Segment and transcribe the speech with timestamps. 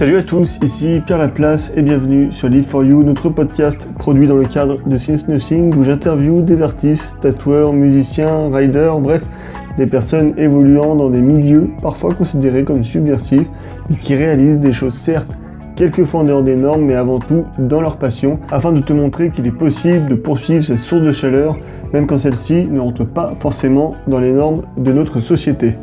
[0.00, 4.26] Salut à tous, ici Pierre Laplace et bienvenue sur Live for You, notre podcast produit
[4.26, 9.22] dans le cadre de Since Nothing où j'interviewe des artistes, tatoueurs, musiciens, riders, bref,
[9.76, 13.46] des personnes évoluant dans des milieux parfois considérés comme subversifs
[13.90, 15.36] et qui réalisent des choses certes
[15.76, 19.30] quelquefois en dehors des normes, mais avant tout dans leur passion, afin de te montrer
[19.30, 21.58] qu'il est possible de poursuivre cette source de chaleur,
[21.92, 25.76] même quand celle-ci ne rentre pas forcément dans les normes de notre société.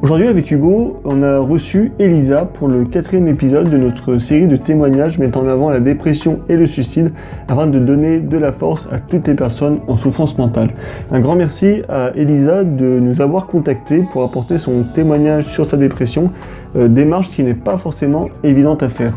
[0.00, 4.54] Aujourd'hui avec Hugo, on a reçu Elisa pour le quatrième épisode de notre série de
[4.54, 7.12] témoignages mettant en avant la dépression et le suicide
[7.48, 10.70] afin de donner de la force à toutes les personnes en souffrance mentale.
[11.10, 15.76] Un grand merci à Elisa de nous avoir contactés pour apporter son témoignage sur sa
[15.76, 16.30] dépression,
[16.76, 19.14] euh, démarche qui n'est pas forcément évidente à faire.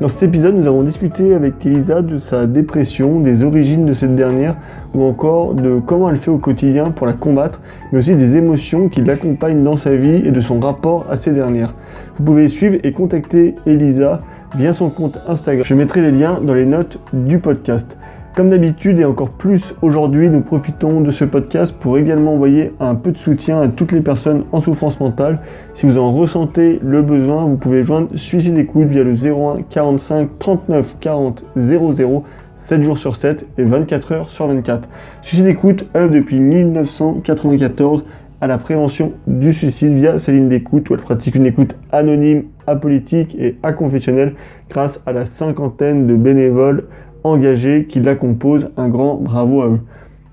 [0.00, 4.16] Dans cet épisode, nous avons discuté avec Elisa de sa dépression, des origines de cette
[4.16, 4.56] dernière,
[4.94, 7.60] ou encore de comment elle fait au quotidien pour la combattre,
[7.92, 11.32] mais aussi des émotions qui l'accompagnent dans sa vie et de son rapport à ces
[11.32, 11.74] dernières.
[12.16, 14.22] Vous pouvez suivre et contacter Elisa
[14.56, 15.66] via son compte Instagram.
[15.66, 17.98] Je mettrai les liens dans les notes du podcast.
[18.36, 22.94] Comme d'habitude et encore plus aujourd'hui, nous profitons de ce podcast pour également envoyer un
[22.94, 25.40] peu de soutien à toutes les personnes en souffrance mentale.
[25.74, 30.38] Si vous en ressentez le besoin, vous pouvez joindre Suicide Écoute via le 01 45
[30.38, 32.24] 39 40 00
[32.56, 34.88] 7 jours sur 7 et 24 heures sur 24.
[35.22, 38.04] Suicide Écoute œuvre depuis 1994
[38.40, 42.44] à la prévention du suicide via sa ligne d'écoute où elle pratique une écoute anonyme,
[42.68, 44.34] apolitique et aconfessionnelle
[44.70, 46.84] grâce à la cinquantaine de bénévoles
[47.24, 48.70] engagés qui la composent.
[48.76, 49.80] Un grand bravo à eux.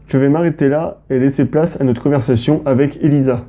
[0.07, 3.45] Je vais m'arrêter là et laisser place à notre conversation avec Elisa.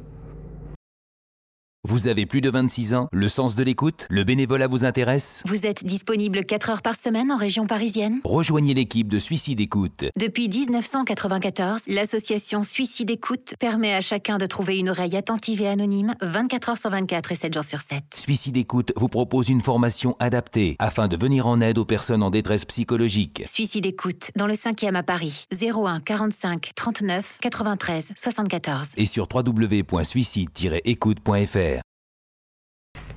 [1.85, 5.65] Vous avez plus de 26 ans, le sens de l'écoute, le bénévolat vous intéresse Vous
[5.65, 10.07] êtes disponible 4 heures par semaine en région parisienne Rejoignez l'équipe de Suicide Écoute.
[10.19, 16.17] Depuis 1994, l'association Suicide Écoute permet à chacun de trouver une oreille attentive et anonyme
[16.21, 18.03] 24 heures sur 24 et 7 jours sur 7.
[18.13, 22.31] Suicide Écoute vous propose une formation adaptée afin de venir en aide aux personnes en
[22.31, 23.45] détresse psychologique.
[23.47, 28.95] Suicide Écoute, dans le 5e à Paris, 01 45 39 93 74.
[28.97, 31.78] Et sur www.suicide-écoute.fr.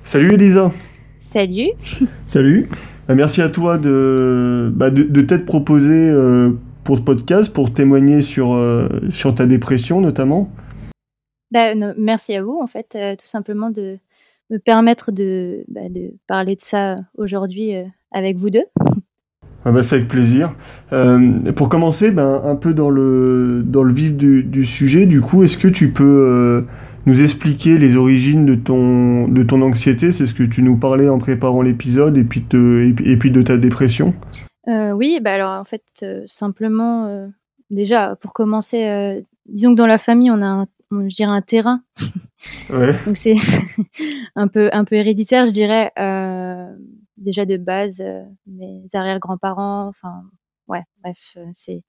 [0.04, 0.72] Salut Elisa.
[1.20, 1.70] Salut.
[2.26, 2.68] Salut.
[3.06, 6.50] Bah, merci à toi de, bah, de, de t'être proposé euh,
[6.84, 10.50] pour ce podcast, pour témoigner sur, euh, sur ta dépression notamment.
[11.52, 13.98] Bah, merci à vous, en fait, euh, tout simplement de
[14.50, 17.72] me permettre de, bah, de parler de ça aujourd'hui
[18.10, 18.64] avec vous deux.
[19.64, 20.54] Ah c'est avec plaisir.
[21.54, 25.44] Pour commencer, ben, un peu dans le, dans le vif du, du sujet, du coup,
[25.44, 26.66] est-ce que tu peux
[27.06, 31.08] nous expliquer les origines de ton, de ton anxiété C'est ce que tu nous parlais
[31.08, 34.14] en préparant l'épisode et, puis te, et, puis de ta dépression
[34.68, 37.28] euh, Oui, bah alors en fait, euh, simplement, euh,
[37.70, 41.42] déjà, pour commencer, disons que dans la famille, on a un, on, je dirais un
[41.42, 41.82] terrain.
[42.70, 42.92] Ouais.
[43.06, 43.36] Donc c'est
[44.34, 45.92] un, peu, un peu héréditaire, je dirais.
[47.16, 48.02] déjà de base,
[48.48, 50.24] mes arrière-grands-parents, enfin,
[50.66, 51.84] ouais, bref, c'est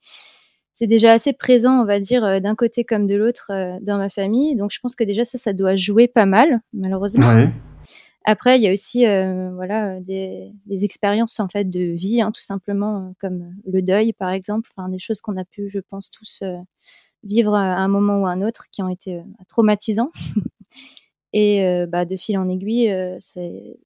[0.74, 3.96] c'est déjà assez présent, on va dire, euh, d'un côté comme de l'autre euh, dans
[3.96, 4.56] ma famille.
[4.56, 7.28] Donc je pense que déjà ça, ça doit jouer pas mal, malheureusement.
[7.28, 7.48] Ouais.
[8.24, 12.32] Après, il y a aussi, euh, voilà, des, des, expériences en fait de vie, hein,
[12.32, 16.10] tout simplement, comme le deuil, par exemple, enfin des choses qu'on a pu, je pense,
[16.10, 16.42] tous
[17.22, 20.10] vivre à un moment ou à un autre, qui ont été traumatisants.
[21.34, 23.76] Et bah, de fil en aiguille, c'est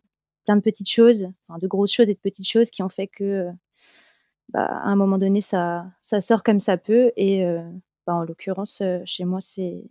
[0.44, 3.08] plein de petites choses, enfin de grosses choses et de petites choses qui ont fait
[3.08, 3.48] que
[4.50, 7.12] bah, à un moment donné, ça, ça sort comme ça peut.
[7.16, 7.62] Et euh,
[8.06, 9.84] bah, en l'occurrence, euh, chez moi, c'est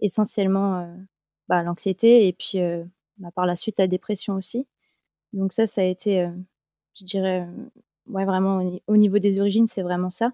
[0.00, 0.96] essentiellement euh,
[1.48, 2.58] bah, l'anxiété et puis
[3.18, 4.66] bah, par la suite la dépression aussi.
[5.32, 6.28] Donc ça, ça a été,
[6.98, 7.46] je dirais,
[8.08, 10.32] ouais, vraiment au, au, niveau des origines, c'est vraiment ça.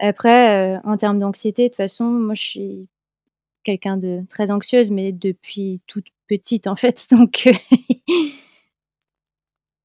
[0.00, 2.88] Après, en termes d'anxiété, de toute façon, moi, je suis
[3.64, 7.06] quelqu'un de très anxieuse, mais depuis toute petite, en fait.
[7.10, 7.48] Donc,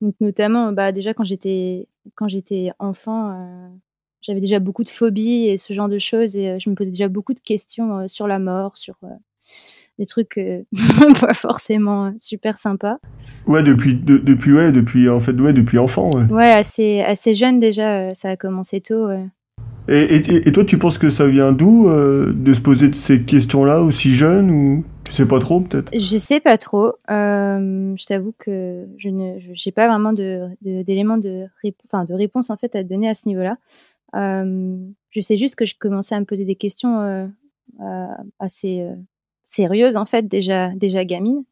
[0.03, 3.69] Donc notamment, bah, déjà quand j'étais quand j'étais enfant, euh,
[4.21, 6.91] j'avais déjà beaucoup de phobies et ce genre de choses et euh, je me posais
[6.91, 8.95] déjà beaucoup de questions euh, sur la mort, sur
[9.97, 10.37] des trucs
[11.21, 12.97] pas forcément super sympas.
[13.47, 16.11] Ouais, depuis de, depuis ouais, depuis en fait ouais, depuis enfant.
[16.11, 19.09] Ouais, ouais assez assez jeune déjà, ça a commencé tôt.
[19.87, 23.81] Et, et, et, toi, tu penses que ça vient d'où de se poser ces questions-là
[23.81, 24.83] aussi jeune ou?
[25.05, 25.91] Tu sais pas trop, peut-être?
[25.93, 26.93] Je sais pas trop.
[27.11, 31.45] Euh, je t'avoue que je ne, j'ai pas vraiment d'éléments de,
[31.85, 33.55] enfin, de réponse en fait à donner à ce niveau-là.
[34.15, 34.77] Euh,
[35.09, 38.07] je sais juste que je commençais à me poser des questions euh,
[38.39, 38.87] assez
[39.45, 41.43] sérieuses en fait déjà, déjà gamine,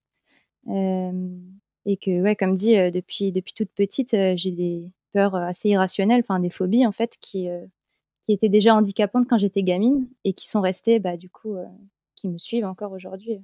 [0.67, 6.39] et que ouais, comme dit, depuis depuis toute petite, j'ai des peurs assez irrationnelles, enfin
[6.39, 7.47] des phobies en fait qui
[8.23, 11.55] qui étaient déjà handicapantes quand j'étais gamine et qui sont restées bah du coup
[12.21, 13.41] qui me suivent encore aujourd'hui.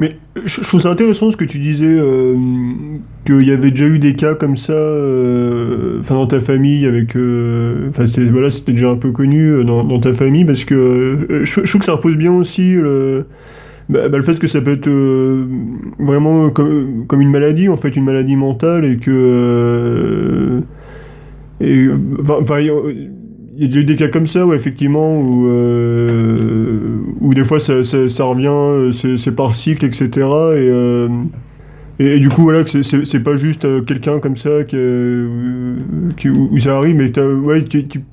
[0.00, 0.10] Mais
[0.44, 2.36] je, trouve ça intéressant ce que tu disais, euh,
[3.24, 7.90] qu'il y avait déjà eu des cas comme ça, euh, dans ta famille avec, euh,
[8.30, 11.92] voilà, c'était déjà un peu connu dans, ta famille parce que je, trouve que ça
[11.92, 13.26] repose bien aussi le,
[13.88, 14.90] bah, bah, fait que ça peut être
[16.00, 20.60] vraiment comme, une maladie en fait, une maladie mentale et que
[21.60, 21.88] et
[22.28, 22.58] enfin,
[23.56, 27.60] il y a eu des cas comme ça, ouais, effectivement, où, euh, où des fois
[27.60, 30.08] ça, ça, revient, euh, c'est par cycle, etc.
[30.08, 31.08] Et, euh,
[31.98, 34.76] et, du coup, voilà, c'est pas juste quelqu'un comme ça qui,
[36.16, 37.60] qui, où ça arrive, mais ouais,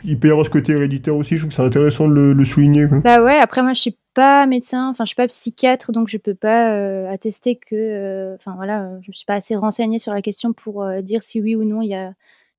[0.04, 1.38] il peut y avoir ce côté héréditaire aussi.
[1.38, 2.86] Je trouve que c'est intéressant de le, souligner.
[3.04, 6.18] Bah ouais, après, moi, je suis pas médecin, enfin, je suis pas psychiatre, donc je
[6.18, 10.86] peux pas attester que, enfin, voilà, je suis pas assez renseignée sur la question pour
[11.02, 12.14] dire si oui ou non il y a,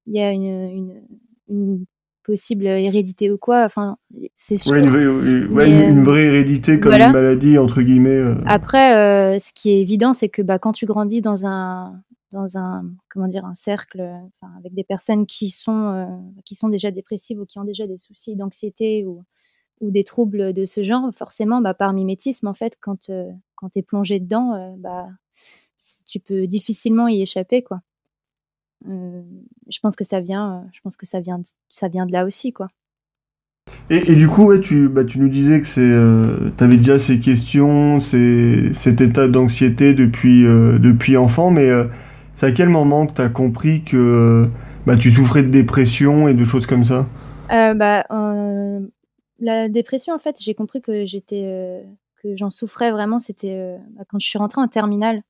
[0.08, 1.84] y a une
[2.23, 3.65] possible hérédité ou quoi.
[3.65, 3.97] Enfin,
[4.35, 4.75] c'est sûr.
[4.75, 8.11] une, vraie, une, euh, vraie hérédité comme une maladie entre guillemets.
[8.11, 8.35] Euh.
[8.47, 12.01] Après, euh, ce qui est évident, c'est que bah, quand tu grandis dans un
[12.33, 14.01] dans un comment dire un cercle
[14.59, 18.37] avec des personnes qui sont qui sont déjà dépressives ou qui ont déjà des soucis
[18.37, 19.23] d'anxiété ou
[19.81, 23.11] ou des troubles de ce genre, forcément, bah, par mimétisme, en fait, quand
[23.57, 25.09] quand t'es plongé dedans, bah
[26.07, 27.81] tu peux difficilement y échapper, quoi.
[28.88, 29.23] Euh,
[29.69, 31.40] je pense que ça vient, je pense que ça vient,
[31.70, 32.69] ça vient de là aussi, quoi.
[33.90, 36.99] Et, du coup, ouais, tu, bah, tu nous disais que c'est, euh, tu avais déjà
[36.99, 41.70] ces questions, ces, cet état d'anxiété depuis, euh, depuis enfant, mais
[42.34, 44.49] c'est à quel moment que tu as compris que
[44.87, 47.06] bah, tu souffrais de dépression et de choses comme ça?
[47.50, 48.05] Bah,
[49.38, 51.84] La dépression, en fait, j'ai compris que j'étais,
[52.23, 53.76] que j'en souffrais vraiment, c'était
[54.08, 55.23] quand je suis rentrée en terminale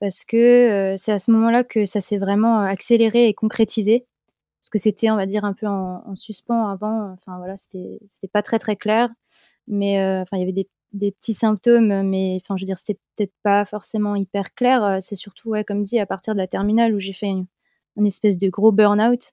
[0.00, 4.06] parce que c'est à ce moment-là que ça s'est vraiment accéléré et concrétisé.
[4.60, 7.12] Parce que c'était, on va dire, un peu en, suspens avant.
[7.12, 9.08] Enfin voilà, c'était pas très très clair,
[9.68, 12.98] mais enfin il y avait des, des, petits symptômes, mais enfin je veux dire c'était
[13.16, 14.98] peut-être pas forcément hyper clair.
[15.02, 18.38] C'est surtout, ouais, comme dit, à partir de la terminale où j'ai fait une, espèce
[18.38, 19.32] de gros burn-out.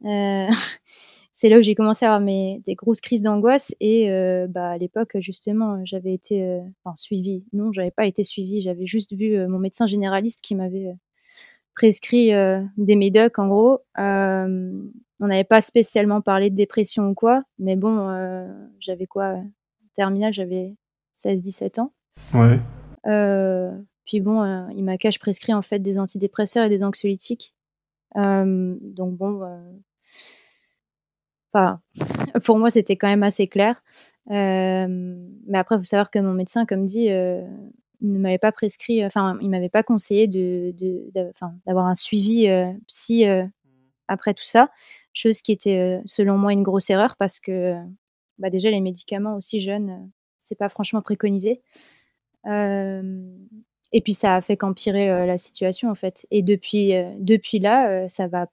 [1.42, 3.74] c'est là où j'ai commencé à avoir mes, des grosses crises d'angoisse.
[3.80, 7.44] Et euh, bah, à l'époque, justement, j'avais été euh, enfin, suivie.
[7.52, 8.60] Non, j'avais pas été suivie.
[8.60, 10.94] J'avais juste vu euh, mon médecin généraliste qui m'avait
[11.74, 12.30] prescrit
[12.76, 13.80] des médocs, en gros.
[13.98, 17.42] on n'avait pas spécialement parlé de dépression ou quoi.
[17.58, 18.06] Mais bon,
[18.78, 19.38] j'avais quoi
[19.94, 20.76] Terminal, j'avais
[21.16, 21.92] 16-17 ans.
[22.34, 22.60] Ouais.
[24.04, 27.52] puis bon, il m'a cache prescrit en fait des antidépresseurs et des anxiolytiques.
[28.14, 29.40] donc bon
[31.52, 31.80] Enfin,
[32.44, 33.82] pour moi, c'était quand même assez clair.
[34.30, 34.86] Euh,
[35.46, 37.42] mais après, il faut savoir que mon médecin, comme dit, euh,
[38.00, 40.74] ne m'avait pas prescrit, enfin, il m'avait pas conseillé de,
[41.66, 43.24] d'avoir un suivi euh, psy
[44.08, 44.70] après tout ça.
[45.14, 47.76] Chose qui était, selon moi, une grosse erreur parce que,
[48.38, 51.60] bah, déjà, les médicaments aussi jeunes, c'est pas franchement préconisé.
[52.46, 56.26] et puis, ça a fait qu'empirer la situation, en fait.
[56.30, 58.46] Et depuis, depuis là, ça va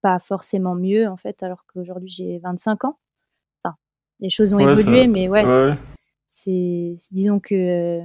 [0.00, 2.98] pas forcément mieux en fait, alors qu'aujourd'hui j'ai 25 ans.
[3.62, 3.76] Enfin,
[4.20, 5.44] les choses ont évolué, mais ouais,
[6.26, 8.00] c'est, disons que,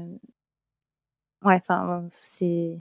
[1.44, 2.80] ouais, enfin, c'est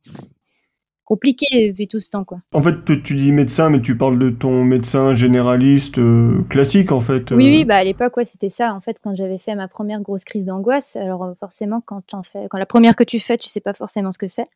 [1.04, 2.38] compliqué depuis tout ce temps, quoi.
[2.52, 7.00] En fait, tu dis médecin, mais tu parles de ton médecin généraliste euh, classique, en
[7.00, 7.30] fait.
[7.32, 7.64] Oui, oui, euh.
[7.66, 8.72] bah à l'époque, ouais, c'était ça.
[8.72, 12.22] En fait, quand j'avais fait ma première grosse crise d'angoisse, alors euh, forcément, quand en
[12.22, 14.48] fais, quand la première que tu fais, tu sais pas forcément ce que c'est.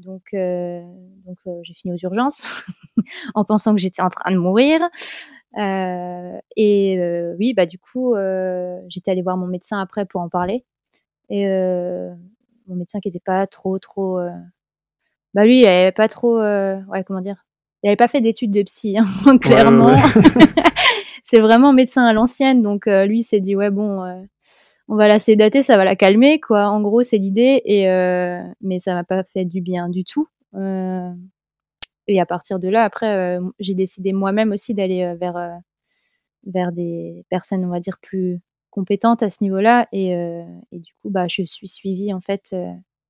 [0.00, 2.46] Donc, donc euh, j'ai fini aux urgences
[3.34, 4.80] en pensant que j'étais en train de mourir.
[5.58, 8.14] Euh, et euh, oui, bah du coup,
[8.88, 10.64] j'étais allée voir mon médecin après pour en parler.
[11.28, 14.20] Et mon médecin qui était pas trop, trop,
[15.34, 17.46] bah lui, il avait pas trop, ouais, comment dire,
[17.82, 19.96] il avait pas fait d'études de psy, hein, clairement.
[21.24, 24.26] c'est vraiment médecin à l'ancienne, donc lui s'est dit ouais bon,
[24.90, 26.68] on va la sédater, ça va la calmer quoi.
[26.68, 27.62] En gros, c'est l'idée.
[27.64, 27.86] Et
[28.60, 30.26] mais ça m'a pas fait du bien du tout.
[30.54, 31.12] Euh,
[32.08, 35.14] et à partir de là, après, euh, j'ai décidé moi-même aussi d'aller euh,
[36.44, 39.88] vers, des personnes, on va dire, plus compétentes à ce niveau-là.
[39.92, 42.54] Et, et, du coup, bah, je suis suivie, en fait,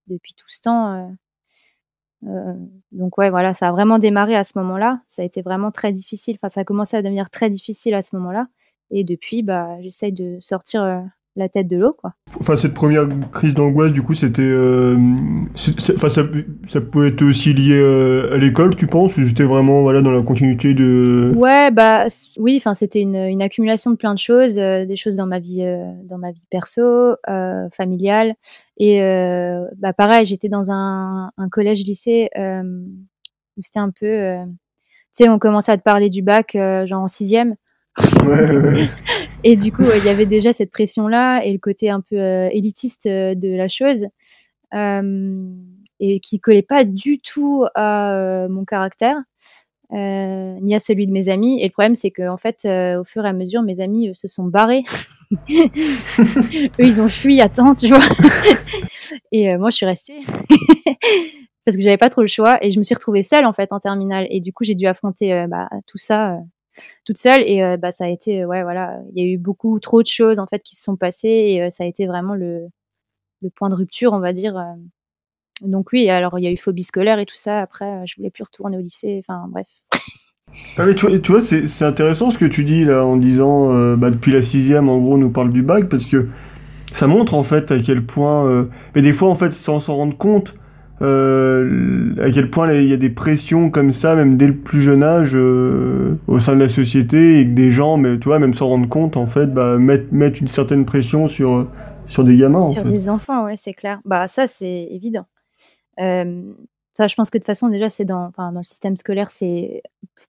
[0.07, 1.17] depuis tout ce temps.
[2.93, 5.03] donc ouais, voilà, ça a vraiment démarré à ce moment-là.
[5.09, 6.37] Ça a été vraiment très difficile.
[6.37, 8.49] Enfin, ça a commencé à devenir très difficile à ce moment-là.
[8.91, 10.83] Et depuis, bah, j'essaye de sortir
[11.37, 12.13] la tête de l'eau, quoi.
[12.41, 14.97] Enfin, cette première crise d'angoisse, du coup, c'était, euh,
[15.95, 16.23] enfin, ça,
[16.69, 20.11] ça, peut être aussi lié euh, à l'école, tu penses, ou c'était vraiment, voilà, dans
[20.11, 21.33] la continuité de.
[21.37, 22.07] Ouais, bah,
[22.37, 25.39] oui, enfin, c'était une, une, accumulation de plein de choses, euh, des choses dans ma
[25.39, 25.65] vie,
[26.05, 27.15] dans ma vie perso,
[27.73, 28.35] familiale,
[28.77, 29.01] et
[29.79, 35.73] bah, pareil, j'étais dans un, un collège-lycée où c'était un peu, tu sais, on commençait
[35.73, 36.57] à te parler du bac,
[36.87, 37.55] genre en sixième.
[39.45, 42.17] et du coup, il y avait déjà cette pression-là et le côté un peu
[42.53, 44.07] élitiste de la chose.
[44.73, 49.17] et qui collait pas du tout à mon caractère.
[49.93, 51.61] Euh, ni à celui de mes amis.
[51.61, 54.09] Et le problème, c'est que en fait, euh, au fur et à mesure, mes amis
[54.09, 54.85] euh, se sont barrés.
[55.51, 57.99] Eux, ils ont fui à temps, tu vois.
[59.33, 60.19] et moi, je suis restée
[61.65, 62.65] parce que j'avais pas trop le choix.
[62.65, 64.27] Et je me suis retrouvée seule en fait en terminale.
[64.31, 66.39] Et du coup, j'ai dû affronter bah, tout ça
[67.05, 67.43] toute seule.
[67.47, 70.39] Et bah, ça a été, ouais, voilà, il y a eu beaucoup trop de choses
[70.39, 71.29] en fait qui se sont passées.
[71.29, 72.69] Et ça a été vraiment le,
[73.57, 74.55] point de rupture, on va dire
[75.63, 77.61] donc oui, alors il y a eu phobie scolaire et tout ça.
[77.61, 79.23] Après, je voulais plus retourner au lycée.
[79.27, 79.69] Enfin bref.
[80.77, 84.11] Ah mais tu, vois, c'est intéressant ce que tu dis là en disant euh, bah,
[84.11, 86.29] depuis la sixième en gros on nous parle du bac parce que
[86.93, 88.65] ça montre en fait à quel point euh,
[88.97, 90.57] mais des fois en fait sans s'en rendre compte
[91.03, 91.90] euh,
[92.21, 95.03] à quel point il y a des pressions comme ça même dès le plus jeune
[95.03, 98.69] âge au sein de la société et que des gens mais tu vois même sans
[98.69, 101.67] rendre compte en fait bah, mettent, mettent une certaine pression sur
[102.07, 105.27] sur des gamins sur des enfants ouais c'est clair bah ça c'est évident
[106.01, 106.53] euh,
[106.95, 109.83] ça, je pense que de toute façon, déjà, c'est dans, le système scolaire, c'est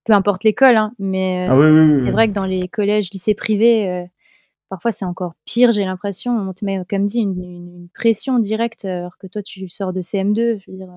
[0.06, 3.90] peu importe l'école, hein, mais euh, ah c'est vrai que dans les collèges, lycées privés,
[3.90, 4.06] euh,
[4.70, 6.32] parfois c'est encore pire, j'ai l'impression.
[6.38, 10.62] On te met, comme dit, une, pression directe, alors que toi, tu sors de CM2,
[10.64, 10.90] je veux dire.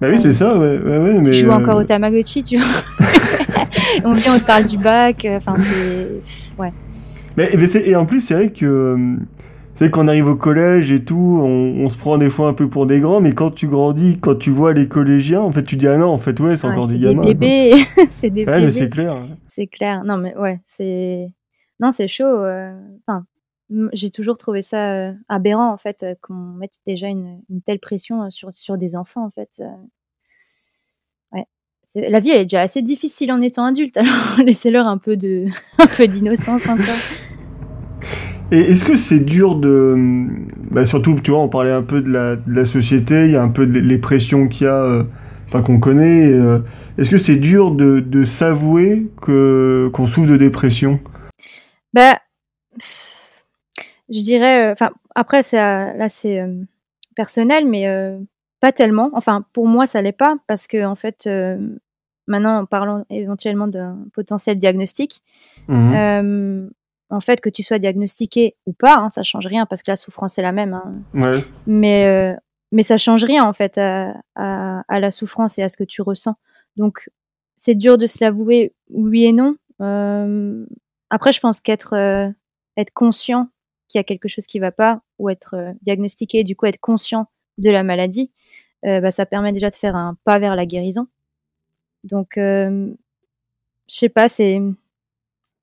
[0.00, 1.30] Bah oui, c'est ça, ouais, ouais, mais.
[1.30, 2.66] Tu joues encore au Tamagotchi, tu vois.
[4.04, 6.60] on vient, on te parle du bac, enfin, c'est.
[6.60, 6.72] Ouais.
[7.36, 9.16] Mais, et en plus, c'est vrai que
[9.76, 12.86] c'est qu'on arrive au collège et tout, on, se prend des fois un peu pour
[12.86, 15.88] des grands, mais quand tu grandis, quand tu vois les collégiens, en fait, tu dis
[15.88, 17.22] ah non, en fait, ouais, c'est ah, encore des gamins.
[17.22, 17.74] C'est des bébés,
[18.10, 19.16] c'est des ouais, mais c'est clair.
[19.46, 20.04] C'est clair.
[20.04, 21.28] Non, mais ouais, c'est
[21.80, 22.24] non, c'est chaud.
[22.24, 22.72] Euh,
[23.06, 23.24] enfin,
[23.92, 28.30] j'ai toujours trouvé ça euh, aberrant en fait euh, qu'on mette déjà une, telle pression
[28.30, 29.62] sur sur des enfants en fait.
[31.32, 31.46] Ouais.
[31.94, 34.14] La vie elle est déjà assez difficile en étant adulte, alors
[34.44, 35.46] laissez-leur un peu de
[35.78, 36.96] un peu d'innocence encore.
[38.50, 39.96] Et est-ce que c'est dur de...
[40.70, 43.36] Bah surtout, tu vois, on parlait un peu de la, de la société, il y
[43.36, 45.02] a un peu de, les pressions qu'il y a, euh,
[45.48, 46.30] enfin qu'on connaît.
[46.30, 46.58] Euh,
[46.98, 51.00] est-ce que c'est dur de, de s'avouer que qu'on souffre de dépression?
[51.94, 52.18] Bah,
[54.14, 54.70] je dirais...
[54.70, 56.40] Euh, enfin, après, là, c'est
[57.14, 57.86] personnel, mais
[58.60, 59.10] pas tellement.
[59.12, 61.28] Enfin, pour moi, ça l'est pas, parce que, en fait...
[62.26, 65.20] Maintenant, en parlant éventuellement d'un potentiel diagnostic,
[65.68, 66.70] mmh
[67.10, 69.96] en fait, que tu sois diagnostiqué ou pas, hein, ça change rien parce que la
[69.96, 70.74] souffrance est la même.
[70.74, 71.42] Hein.
[71.66, 72.36] Mais, euh,
[72.72, 76.34] mais ça change rien en fait à, la souffrance et à ce que tu ressens.
[76.76, 77.08] Donc,
[77.56, 79.56] c'est dur de se l'avouer, oui et non.
[79.80, 80.64] Euh,
[81.10, 82.28] après, je pense qu'être euh,
[82.76, 83.48] être conscient
[83.94, 87.26] qu'il y a quelque chose qui va pas ou être diagnostiqué, du coup être conscient
[87.58, 88.30] de la maladie,
[88.82, 91.06] bah, ça permet déjà de faire un pas vers la guérison.
[92.04, 92.94] Donc, je
[93.88, 94.60] sais pas, c'est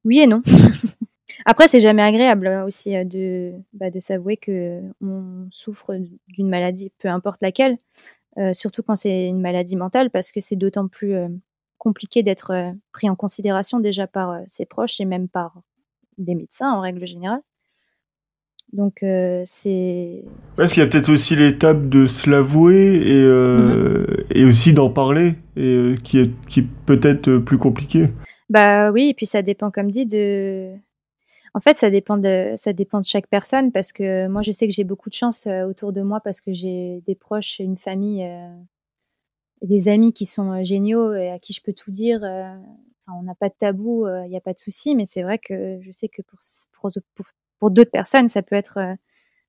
[0.04, 0.42] oui et non.
[1.46, 5.98] Après, c'est jamais agréable euh, aussi euh, de, bah, de s'avouer que on souffre
[6.28, 7.78] d'une maladie, peu importe laquelle,
[8.38, 11.16] euh, surtout quand c'est une maladie mentale, parce que c'est d'autant plus
[11.78, 15.62] compliqué d'être pris en considération déjà par ses proches et même par
[16.20, 17.42] les médecins en règle générale.
[18.74, 19.00] Donc
[19.46, 20.24] c'est.
[20.58, 24.26] Est-ce qu'il y a peut-être aussi l'étape de se l'avouer et, mm-hmm.
[24.32, 28.10] et aussi d'en parler, et qui est, qui est peut-être plus compliqué.
[28.50, 30.76] Bah oui, et puis ça dépend, comme dit, de
[31.54, 34.68] en fait, ça dépend de ça dépend de chaque personne parce que moi, je sais
[34.68, 37.78] que j'ai beaucoup de chance euh, autour de moi parce que j'ai des proches, une
[37.78, 38.56] famille, euh,
[39.62, 42.22] des amis qui sont euh, géniaux et à qui je peux tout dire.
[42.24, 45.40] Enfin, on n'a pas de tabou, il n'y a pas de souci, mais c'est vrai
[45.40, 46.40] que je sais que pour
[46.72, 47.26] pour, pour,
[47.70, 48.80] d'autres personnes, ça peut être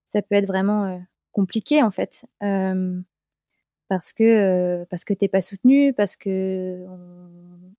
[0.07, 1.01] ça peut être vraiment
[1.33, 2.25] compliqué en fait.
[3.89, 6.85] parce que parce que t'es pas soutenu, parce que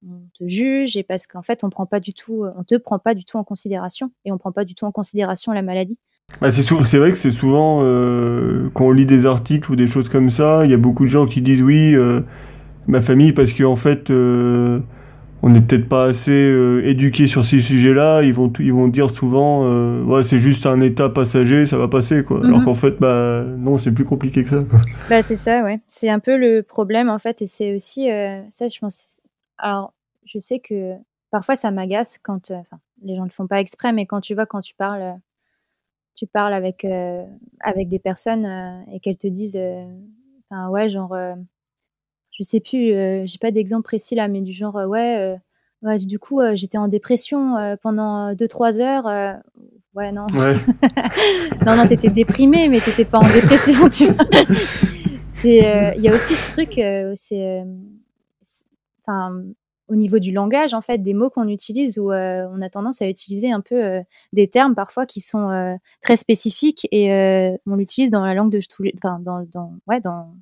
[0.06, 3.00] on te juge et parce qu'en fait on prend pas du tout, on te prend
[3.00, 6.00] pas du tout en considération et on prend pas du tout en considération la maladie.
[6.42, 10.10] Bah c'est vrai que c'est souvent euh, quand on lit des articles ou des choses
[10.10, 12.22] comme ça, il y a beaucoup de gens qui disent oui euh,
[12.88, 14.80] ma famille parce qu'en en fait euh,
[15.44, 16.34] on n'est peut-être pas assez
[16.86, 19.68] éduqué sur ces sujets-là, ils vont ils vont dire souvent
[20.04, 22.44] ouais c'est juste un état passager, ça va passer quoi.
[22.44, 22.66] Alors mhm.
[22.66, 24.64] qu'en fait bah non c'est plus compliqué que ça.
[25.10, 28.08] Bah c'est ça ouais, c'est un peu le problème en fait et c'est aussi
[28.50, 29.20] ça je pense
[29.64, 29.94] alors,
[30.26, 30.96] je sais que
[31.32, 34.22] parfois ça m'agace quand, euh, enfin, les gens ne le font pas exprès, mais quand
[34.22, 35.20] tu vois, quand tu parles,
[36.16, 37.26] tu parles avec, euh,
[37.62, 39.60] avec des personnes euh, et qu'elles te disent,
[40.44, 41.16] enfin, ouais, genre,
[42.38, 42.88] je sais plus,
[43.26, 45.38] j'ai pas d'exemple précis là, mais du genre, ouais,
[46.06, 49.06] du coup, j'étais en dépression pendant 2-3 heures.
[49.94, 50.28] ouais, non.
[51.66, 54.26] non, non, t'étais déprimée, mais t'étais pas en dépression, tu vois.
[55.44, 56.74] Il y a aussi ce truc,
[57.16, 57.64] c'est
[59.06, 59.44] enfin,
[59.90, 63.08] au niveau du langage, en fait, des mots qu'on utilise où on a tendance à
[63.08, 68.34] utiliser un peu des termes parfois qui sont très spécifiques et on l'utilise dans la
[68.34, 70.34] langue de tous les, enfin, dans, dans, ouais, dans,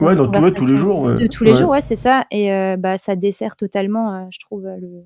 [0.00, 1.14] ouais, dans tous les jours.
[1.14, 2.26] De tous les jours, ouais, c'est ça.
[2.30, 5.04] Et bah, ça dessert totalement, je trouve, le.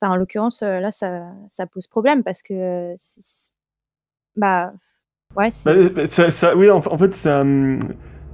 [0.00, 2.94] Enfin, en l'occurrence, là, ça, ça pose problème parce que.
[4.36, 4.72] Bah.
[5.36, 7.44] Ouais, bah, ça, ça, oui, en, fait, ça.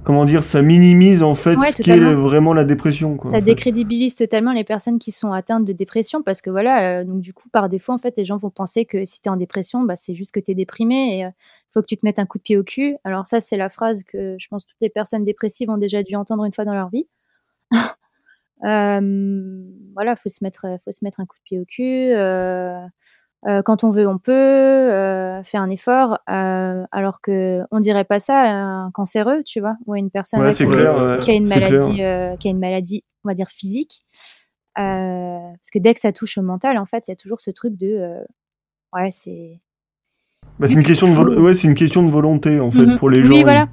[0.03, 3.17] Comment dire, ça minimise en fait ce qu'est vraiment la dépression.
[3.17, 7.03] Quoi, ça décrédibilise totalement les personnes qui sont atteintes de dépression parce que voilà, euh,
[7.03, 9.31] donc du coup, par défaut, en fait, les gens vont penser que si tu es
[9.31, 11.31] en dépression, bah, c'est juste que tu es déprimé et il euh,
[11.71, 12.95] faut que tu te mettes un coup de pied au cul.
[13.03, 16.15] Alors ça, c'est la phrase que je pense toutes les personnes dépressives ont déjà dû
[16.15, 17.07] entendre une fois dans leur vie.
[18.65, 22.11] euh, voilà, faut se mettre, faut se mettre un coup de pied au cul.
[23.47, 28.03] Euh, quand on veut, on peut euh, faire un effort, euh, alors que on dirait
[28.03, 31.95] pas ça à un cancéreux, tu vois, ou à une personne qui, a une maladie,
[32.39, 34.03] qui a une maladie, on va dire physique,
[34.75, 37.49] parce que dès que ça touche au mental, en fait, il y a toujours ce
[37.49, 38.15] truc de,
[38.93, 39.59] ouais, c'est.
[40.59, 42.99] Bah, c'est une question de ouais, c'est une question de volonté en fait mhm.
[42.99, 43.33] pour les gens.
[43.33, 43.67] Oui, voilà.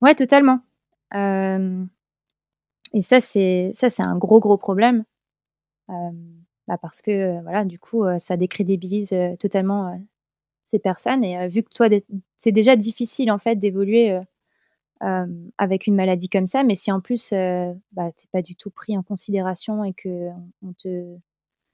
[0.00, 0.58] Ouais, totalement.
[1.14, 5.04] et ça, c'est ça, c'est un gros gros problème.
[6.68, 9.98] Bah, parce que euh, voilà, du coup, euh, ça décrédibilise euh, totalement
[10.64, 11.24] ces personnes.
[11.24, 11.88] Et vu que toi,
[12.36, 14.18] c'est déjà difficile en fait d'évoluer
[15.58, 17.32] avec une maladie comme ça, mais si en plus,
[17.92, 20.30] bah, t'es pas du tout pris en considération et que
[20.78, 21.16] te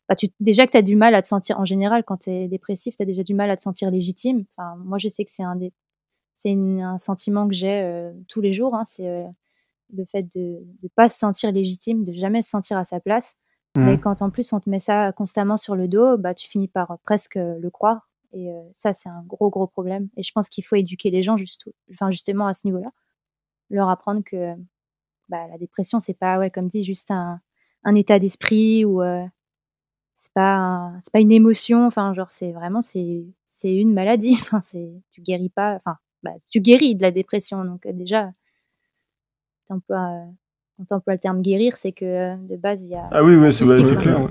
[0.08, 2.48] bah, déjà que tu as du mal à te sentir, en général, quand tu es
[2.48, 4.46] dépressif, tu as déjà du mal à te sentir légitime.
[4.78, 5.72] Moi, je sais que c'est un, des,
[6.34, 8.74] c'est un sentiment que j'ai tous les jours.
[8.74, 9.26] Hein, c'est
[9.94, 13.34] le fait de ne pas se sentir légitime, de jamais se sentir à sa place.
[13.76, 14.00] Mais mmh.
[14.00, 16.98] quand en plus on te met ça constamment sur le dos, bah, tu finis par
[17.04, 18.08] presque le croire.
[18.32, 20.08] Et ça, c'est un gros, gros problème.
[20.16, 22.90] Et je pense qu'il faut éduquer les gens juste, enfin, justement à ce niveau-là.
[23.70, 24.54] Leur apprendre que
[25.28, 27.40] bah, la dépression, c'est pas, ouais, comme dit, juste un,
[27.84, 29.02] un état d'esprit ou
[30.18, 31.86] c'est pas, c'est pas une émotion.
[31.86, 34.36] Enfin, genre, c'est vraiment, c'est, c'est une maladie.
[34.40, 37.64] Enfin, c'est, tu guéris pas, enfin, bah, tu guéris de la dépression.
[37.64, 38.30] Donc, déjà,
[39.66, 40.26] t'emploies
[40.78, 43.08] quand on emploie le terme guérir, c'est que euh, de base, il y a.
[43.10, 43.64] Ah oui, ouais, c'est
[43.96, 44.22] clair.
[44.22, 44.28] Ouais.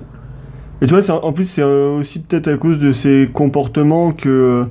[0.82, 4.30] Et tu vois, en plus, c'est euh, aussi peut-être à cause de ces comportements que.
[4.30, 4.66] Euh,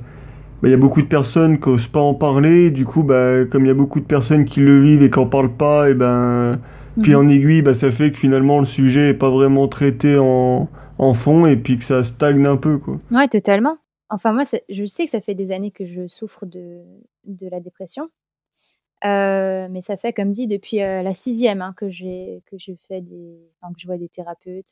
[0.61, 3.45] bah, il y a beaucoup de personnes qui n'osent pas en parler, du coup, bah,
[3.45, 5.87] comme il y a beaucoup de personnes qui le vivent et qui n'en parlent pas,
[5.87, 6.59] et ben,
[6.99, 7.19] puis mhm.
[7.19, 11.13] en aiguille, bah, ça fait que finalement le sujet n'est pas vraiment traité en, en
[11.13, 12.79] fond et puis que ça stagne un peu.
[12.79, 12.97] Quoi.
[13.11, 13.77] Ouais, totalement.
[14.09, 16.79] Enfin, moi, je sais que ça fait des années que je souffre de,
[17.25, 18.09] de la dépression.
[19.05, 22.71] Euh, mais ça fait, comme dit, depuis euh, la sixième hein, que j'ai que je
[22.87, 24.71] fais des, enfin, que je vois des thérapeutes.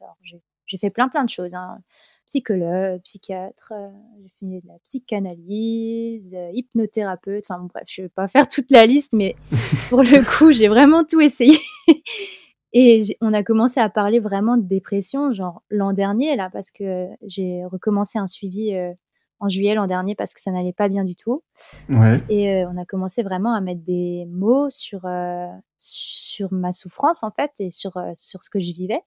[0.65, 1.79] J'ai fait plein plein de choses, hein.
[2.25, 7.45] psychologue, psychiatre, euh, j'ai fait de la psychanalyse, hypnothérapeute.
[7.47, 9.35] Enfin bon, bref, je vais pas faire toute la liste, mais
[9.89, 11.57] pour le coup, j'ai vraiment tout essayé.
[12.77, 17.07] Et on a commencé à parler vraiment de dépression, genre l'an dernier là, parce que
[17.25, 18.73] j'ai recommencé un suivi
[19.39, 21.43] en juillet l'an dernier parce que ça n'allait pas bien du tout.
[22.29, 27.23] Et euh, on a commencé vraiment à mettre des mots sur, euh, sur ma souffrance
[27.23, 29.01] en fait et sur, euh, sur ce que je vivais.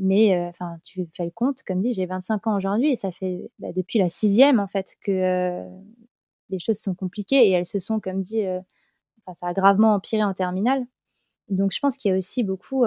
[0.00, 3.52] Mais enfin, tu fais le compte, comme dit, j'ai 25 ans aujourd'hui et ça fait
[3.60, 5.62] bah, depuis la sixième en fait que
[6.50, 8.42] les choses sont compliquées et elles se sont, comme dit,
[9.32, 10.84] ça a gravement empiré en terminale.
[11.48, 12.84] Donc je pense qu'il y a aussi beaucoup,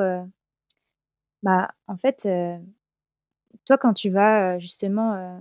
[1.43, 2.27] bah en fait,
[3.63, 5.39] toi quand tu vas justement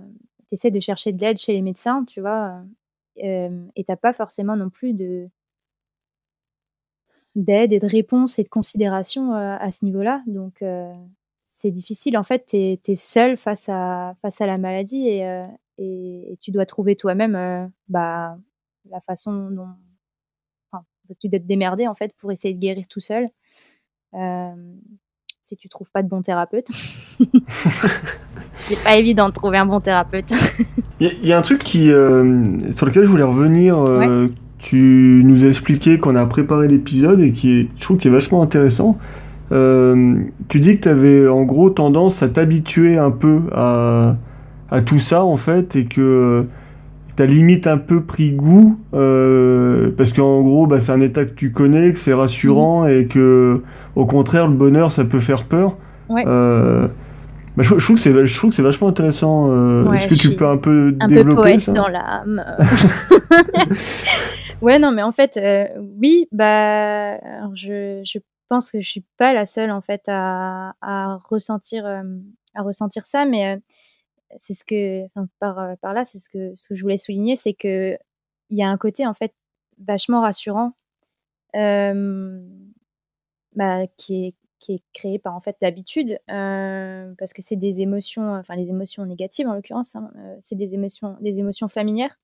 [0.51, 2.63] essaies de chercher de l'aide chez les médecins, tu vois,
[3.23, 5.29] euh, et t'as pas forcément non plus de
[7.35, 10.23] d'aide et de réponse et de considération euh, à ce niveau-là.
[10.25, 10.91] Donc, euh,
[11.45, 12.17] c'est difficile.
[12.17, 16.65] En fait, tu es, seul face à, face à la maladie et, et, tu dois
[16.65, 18.37] trouver toi-même bah,
[18.89, 19.67] la façon dont
[21.19, 23.29] tu dois te démerder en fait pour essayer de guérir tout seul
[25.41, 26.69] si tu trouves pas de bon thérapeute.
[28.65, 30.31] c'est pas évident de trouver un bon thérapeute.
[30.99, 33.77] Il y, a un truc qui, euh, sur lequel je voulais revenir.
[33.77, 38.07] Euh, tu nous as expliqué qu'on a préparé l'épisode et qui est, je trouve, qui
[38.07, 38.97] est vachement intéressant.
[39.51, 40.15] Euh,
[40.49, 44.17] tu dis que tu avais en gros tendance à t'habituer un peu à,
[44.71, 46.47] à, tout ça en fait et que
[47.15, 51.33] tu as limite un peu pris goût parce qu'en gros bah, c'est un état que
[51.33, 52.89] tu connais, que c'est rassurant mhm.
[52.89, 53.61] et que
[53.95, 55.77] au contraire le bonheur ça peut faire peur.
[56.09, 56.25] Ouais.
[57.57, 59.51] Bah, je, trouve que c'est, je trouve que c'est vachement intéressant.
[59.51, 62.45] Euh, est-ce que tu peux un peu un développer peu poète dans l'âme.
[64.61, 65.65] ouais, non, mais en fait, euh,
[65.99, 70.75] oui, bah, alors je, je pense que je suis pas la seule en fait à,
[70.81, 72.03] à ressentir, euh,
[72.53, 73.59] à ressentir ça, mais
[74.35, 77.37] c'est ce que, enfin, par, par là, c'est ce que, ce que je voulais souligner,
[77.37, 77.97] c'est que
[78.51, 79.33] il y a un côté en fait
[79.83, 80.73] vachement rassurant,
[81.55, 82.29] bah,
[83.97, 88.55] qui est qui est créé par en fait l'habitude, parce que c'est des émotions, enfin
[88.55, 92.19] les émotions négatives en l'occurrence, hein, c'est des émotions, des émotions familières,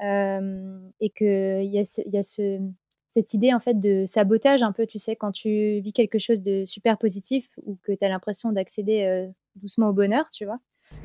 [0.00, 2.60] et que il y a, y a ce,
[3.08, 6.42] cette idée en fait de sabotage un peu, tu sais, quand tu vis quelque chose
[6.42, 10.56] de super positif ou que tu as l'impression d'accéder doucement au bonheur, tu vois.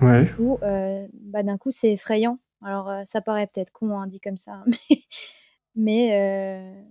[0.02, 0.26] Ouais.
[0.26, 2.40] Du coup, bah, d'un coup, c'est effrayant.
[2.64, 4.66] Alors, ça paraît peut-être con, hein, dit comme ça, hein,
[5.76, 6.86] mais, mais,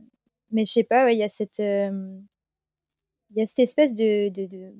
[0.50, 1.62] mais je sais pas, il y a cette,
[3.30, 4.72] il y a cette espèce de, de, de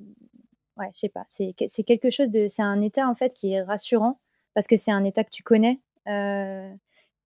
[0.76, 3.62] ouais, je sais pas, c'est quelque chose de, c'est un état en fait qui est
[3.62, 4.18] rassurant
[4.54, 5.80] parce que c'est un état que tu connais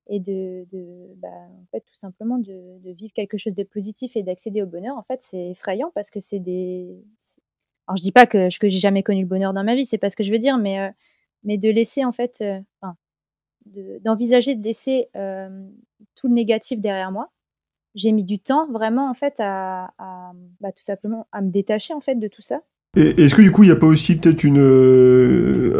[0.08, 4.16] et de, de bah, en fait, tout simplement de, de, vivre quelque chose de positif
[4.16, 7.02] et d'accéder au bonheur, en fait, c'est effrayant parce que c'est des.
[7.86, 9.98] Alors, je dis pas que, que j'ai jamais connu le bonheur dans ma vie, c'est
[9.98, 10.90] pas ce que je veux dire, mais, euh,
[11.42, 12.96] mais de laisser, en fait, euh, enfin,
[14.02, 15.66] d'envisager de, laisser euh,
[16.14, 17.30] tout le négatif derrière moi.
[17.94, 21.94] J'ai mis du temps vraiment, en fait, à, à bah, tout simplement à me détacher,
[21.94, 22.60] en fait, de tout ça.
[22.96, 24.60] Est-ce que du coup il n'y a pas aussi peut-être une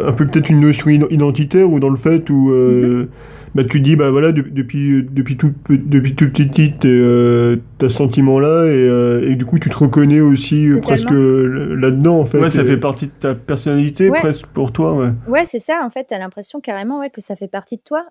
[0.05, 3.07] un peu peut-être une notion identitaire ou dans le fait où mm-hmm
[3.55, 8.65] bah, tu dis, bah voilà, depuis, depuis, tout, depuis toute petite, euh, t'as ce sentiment-là,
[8.65, 12.37] et, euh, et, du coup, tu te reconnais aussi euh, presque là-dedans, en fait.
[12.37, 15.11] Ouais, ça fait partie de ta personnalité, presque, pour toi, ouais.
[15.29, 18.05] Ouais, c'est ça, en fait, t'as l'impression carrément ouais, que ça fait partie de toi,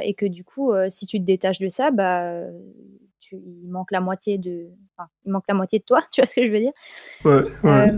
[0.00, 2.42] et que du coup, si tu te détaches de ça, bah,
[3.24, 4.68] tu, il manque la moitié de...
[4.96, 6.72] Enfin, il manque la moitié de toi, tu vois ce que je veux dire?
[7.24, 7.92] Ouais, ouais.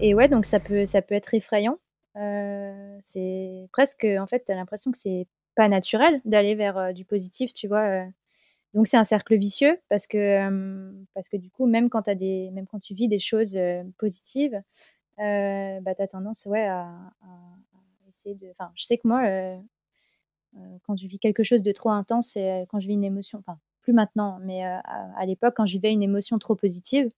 [0.00, 1.78] et ouais, donc ça peut, ça peut être effrayant.
[3.02, 7.68] c'est presque, en fait, t'as l'impression que c'est pas naturel d'aller vers du positif, tu
[7.68, 8.06] vois.
[8.74, 12.50] Donc c'est un cercle vicieux parce que parce que du coup même quand as des
[12.52, 13.58] même quand tu vis des choses
[13.98, 14.62] positives,
[15.18, 16.90] bah tu as tendance ouais à,
[18.08, 18.48] essayer de.
[18.50, 19.22] Enfin je sais que moi
[20.82, 22.36] quand je vis quelque chose de trop intense
[22.68, 26.02] quand je vis une émotion, enfin plus maintenant, mais à, l'époque quand je vivais une
[26.02, 27.08] émotion trop positive,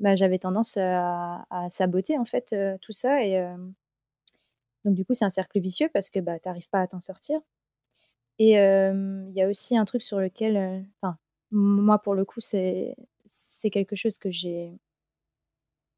[0.00, 3.42] bah, j'avais tendance à, saboter en fait tout ça et
[4.84, 7.40] donc du coup c'est un cercle vicieux parce que bah t'arrives pas à t'en sortir.
[8.38, 10.84] Et il y a aussi un truc sur lequel,
[11.50, 14.72] moi pour le coup, c'est c'est quelque chose que j'ai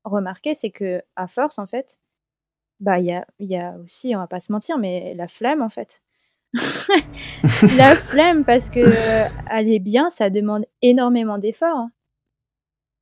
[0.05, 1.99] remarqué, c'est que à force, en fait,
[2.81, 5.63] bah il y a, y a aussi, on va pas se mentir, mais la flemme,
[5.63, 6.03] en fait.
[7.77, 8.81] la flemme, parce que
[9.51, 11.89] aller bien, ça demande énormément d'efforts.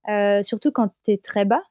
[0.06, 0.42] Hein.
[0.42, 1.62] surtout quand tu es très bas.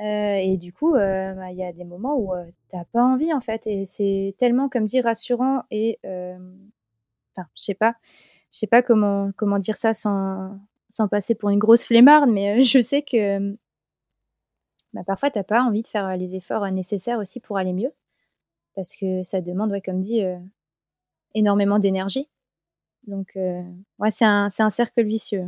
[0.00, 3.02] Euh, et du coup, euh, bah, il y a des moments où tu t'as pas
[3.02, 8.66] envie en fait, et c'est tellement, comme dit, rassurant et, je sais pas, je sais
[8.66, 13.02] pas comment comment dire ça sans sans passer pour une grosse flemmarde, mais je sais
[13.02, 13.56] que
[14.92, 17.90] bah, parfois t'as pas envie de faire les efforts nécessaires aussi pour aller mieux,
[18.74, 20.22] parce que ça demande, ouais, comme dit,
[21.34, 22.28] énormément d'énergie.
[23.06, 23.62] Donc, euh,
[23.98, 25.44] ouais, c'est un, un, cercle vicieux.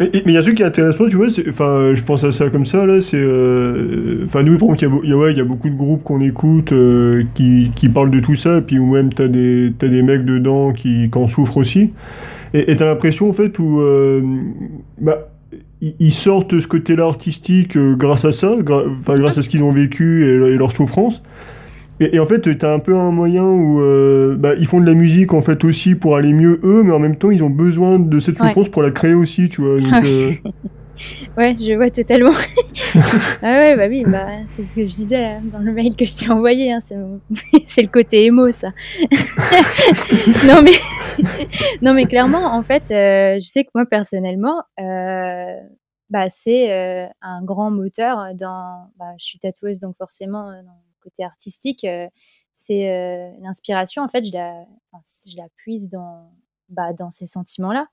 [0.00, 2.32] Mais il y a un truc qui est intéressant, tu vois, enfin, je pense à
[2.32, 3.16] ça comme ça, là, c'est...
[3.16, 7.24] Euh, enfin, nous, il y, a, ouais, y a beaucoup de groupes qu'on écoute euh,
[7.34, 11.08] qui, qui, parlent de tout ça, puis même t'as des, as des mecs dedans qui,
[11.10, 11.92] qui en souffrent aussi.
[12.52, 13.80] Et t'as l'impression, en fait, où...
[15.00, 15.28] bah,
[15.80, 20.54] ils sortent ce côté-là artistique grâce à ça, grâce à ce qu'ils ont vécu et,
[20.54, 21.22] et leur souffrance.
[21.98, 24.86] Et, en fait, tu as un peu un moyen où euh, bah, ils font de
[24.86, 27.50] la musique en fait aussi pour aller mieux eux, mais en même temps, ils ont
[27.50, 29.80] besoin de cette souffrance pour la créer aussi, tu vois.
[29.80, 30.32] Donc, euh...
[31.38, 32.32] ouais, je vois totalement.
[33.42, 36.04] ah ouais, bah oui, bah, c'est ce que je disais hein, dans le mail que
[36.04, 36.70] je t'ai envoyé.
[36.70, 36.96] Hein, c'est
[37.82, 38.72] le côté émo, ça.
[40.46, 40.76] non mais,
[41.80, 44.62] non mais clairement, en fait, euh, je sais que moi personnellement,
[46.10, 48.90] bah c'est un grand moteur dans.
[48.98, 52.08] Bah, je suis tatoueuse, donc forcément dans côté artistique, euh,
[52.52, 54.02] c'est euh, l'inspiration.
[54.02, 56.32] En fait, je la, puise dans,
[56.68, 57.86] bah, dans ces sentiments-là.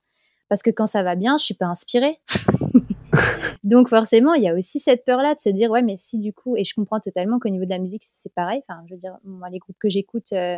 [0.49, 2.19] Parce que quand ça va bien, je suis pas inspirée.
[3.63, 6.33] Donc forcément, il y a aussi cette peur-là de se dire ouais, mais si du
[6.33, 8.61] coup, et je comprends totalement qu'au niveau de la musique c'est pareil.
[8.67, 10.57] Enfin, je veux dire, moi les groupes que j'écoute, euh,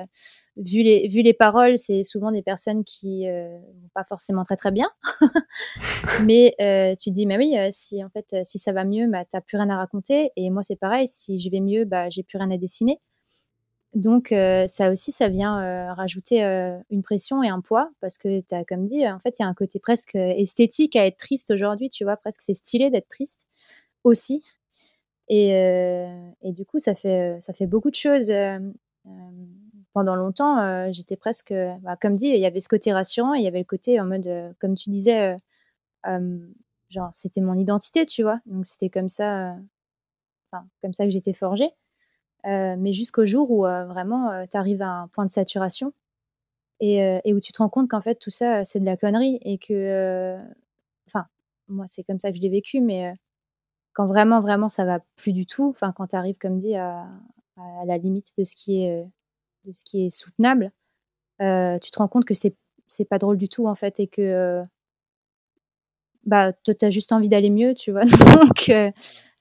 [0.58, 4.56] vu les vu les paroles, c'est souvent des personnes qui euh, vont pas forcément très
[4.56, 4.89] très bien.
[6.24, 9.24] mais euh, tu te dis mais oui, si en fait si ça va mieux, bah
[9.26, 10.32] t'as plus rien à raconter.
[10.36, 13.00] Et moi c'est pareil, si je vais mieux, bah j'ai plus rien à dessiner.
[13.95, 18.17] Donc euh, ça aussi, ça vient euh, rajouter euh, une pression et un poids parce
[18.17, 21.17] que tu comme dit, en fait, il y a un côté presque esthétique à être
[21.17, 23.47] triste aujourd'hui, tu vois, presque c'est stylé d'être triste
[24.03, 24.43] aussi.
[25.29, 25.53] Et,
[26.43, 28.31] du coup, ça fait, ça fait beaucoup de choses.
[29.93, 33.47] pendant longtemps, j'étais presque, bah, comme dit, il y avait ce côté rassurant il y
[33.47, 34.29] avait le côté en mode,
[34.60, 35.38] comme tu disais,
[36.89, 38.39] genre c'était mon identité, tu vois.
[38.45, 39.55] Donc c'était comme ça,
[40.81, 41.71] comme ça que j'étais forgée.
[42.47, 45.93] Euh, mais jusqu'au jour où euh, vraiment euh, tu arrives à un point de saturation
[46.79, 49.58] et, où tu te rends compte qu'en fait tout ça c'est de la connerie et
[49.58, 50.38] que,
[51.08, 51.25] enfin,
[51.69, 53.13] moi c'est comme ça que je l'ai vécu, mais
[53.93, 57.08] quand vraiment, vraiment, ça va plus du tout, enfin, quand tu arrives, comme dit, à,
[57.58, 59.05] à, la limite de ce qui est,
[59.65, 60.71] de ce qui est soutenable,
[61.39, 62.55] tu te rends compte que c'est,
[62.88, 64.63] c'est pas drôle du tout, en fait, et que
[66.26, 68.06] bah, tu as juste envie d'aller mieux, tu vois.
[68.06, 68.92] Donc, euh,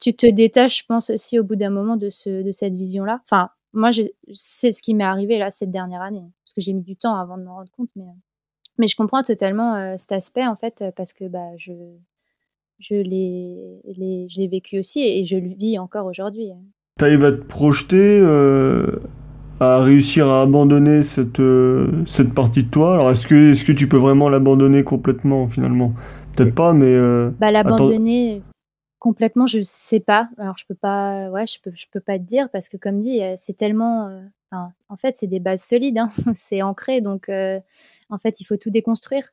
[0.00, 3.20] tu te détaches, je pense, aussi au bout d'un moment de, ce, de cette vision-là.
[3.24, 3.90] Enfin, moi,
[4.32, 7.16] c'est ce qui m'est arrivé là cette dernière année, parce que j'ai mis du temps
[7.16, 8.06] avant de me rendre compte, mais,
[8.78, 11.72] mais je comprends totalement cet aspect, en fait, parce que bah, je,
[12.78, 16.50] je l'ai vécu aussi et je le vis encore aujourd'hui.
[16.98, 18.86] Tu arrives à te projeter, euh,
[19.58, 22.94] à réussir à abandonner cette, euh, cette partie de toi?
[22.94, 25.92] Alors est-ce que, est -ce que tu peux vraiment l'abandonner complètement finalement?
[26.36, 26.94] Peut-être pas, mais...
[26.94, 28.42] Euh, bah, l'abandonner
[28.98, 30.30] complètement, je sais pas.
[30.38, 33.00] Alors je peux pas, ouais, je peux, je peux pas te dire parce que comme
[33.00, 34.08] dit, c'est tellement...
[34.50, 36.08] en fait, c'est des bases solides, hein.
[36.34, 39.28] c'est ancré, donc en fait, il faut tout déconstruire.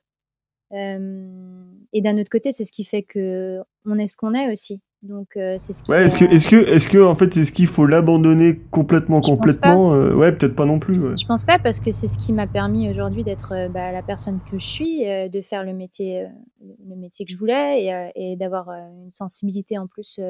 [0.72, 4.50] Euh, et d'un autre côté, c'est ce qui fait que on est ce qu'on est
[4.50, 4.80] aussi.
[5.02, 5.90] Donc euh, c'est ce qui.
[5.90, 9.94] Ouais, est-ce que est-ce que est-ce que en fait est-ce qu'il faut l'abandonner complètement complètement
[9.94, 10.98] euh, Ouais, peut-être pas non plus.
[10.98, 11.16] Ouais.
[11.16, 14.38] Je pense pas parce que c'est ce qui m'a permis aujourd'hui d'être bah, la personne
[14.48, 16.28] que je suis, de faire le métier
[16.60, 20.20] le métier que je voulais et, et d'avoir une sensibilité en plus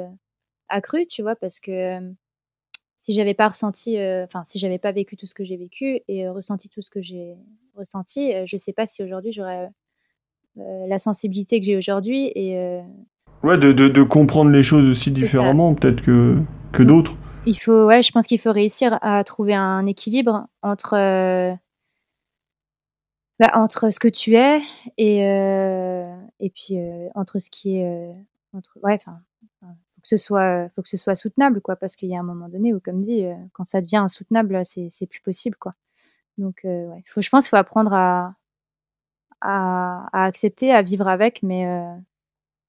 [0.68, 1.98] accrue, tu vois, parce que
[2.96, 6.28] si j'avais pas ressenti, enfin si j'avais pas vécu tout ce que j'ai vécu et
[6.28, 7.36] ressenti tout ce que j'ai
[7.74, 9.68] ressenti, je sais pas si aujourd'hui j'aurais
[10.58, 12.82] euh, la sensibilité que j'ai aujourd'hui et euh,
[13.42, 16.38] ouais de, de, de, comprendre les choses aussi différemment peut-être que
[16.72, 17.14] que d'autres.
[17.46, 21.54] Il faut ouais je pense qu'il faut réussir à trouver un équilibre entre euh,
[23.38, 24.60] bah, entre ce que tu es
[24.96, 26.76] et et puis
[27.14, 28.12] entre ce qui est
[28.52, 32.08] entre ouais enfin faut que ce soit faut que ce soit soutenable quoi parce qu'il
[32.08, 35.56] y a un moment donné où comme dit quand ça devient insoutenable c'est plus possible
[35.56, 35.72] quoi.
[36.38, 38.34] Donc ouais faut je pense qu'il faut apprendre à
[39.42, 41.94] à, accepter, à vivre avec, mais, euh,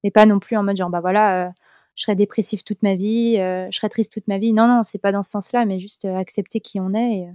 [0.04, 1.50] mais pas non plus en mode genre, bah voilà, euh,
[1.96, 4.52] je serai dépressif toute ma vie, euh, je serai triste toute ma vie.
[4.52, 7.28] Non, non, c'est pas dans ce sens-là, mais juste accepter qui on est et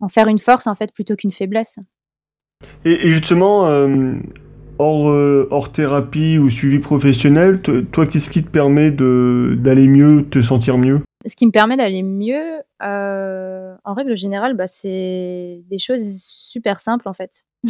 [0.00, 1.80] en faire une force, en fait, plutôt qu'une faiblesse.
[2.84, 3.68] Et, justement,
[4.78, 5.06] hors,
[5.50, 11.00] hors thérapie ou suivi professionnel, toi, qu'est-ce qui te permet d'aller mieux, te sentir mieux?
[11.26, 17.08] Ce qui me permet d'aller mieux, en règle générale, bah, c'est des choses super simples
[17.08, 17.44] en fait.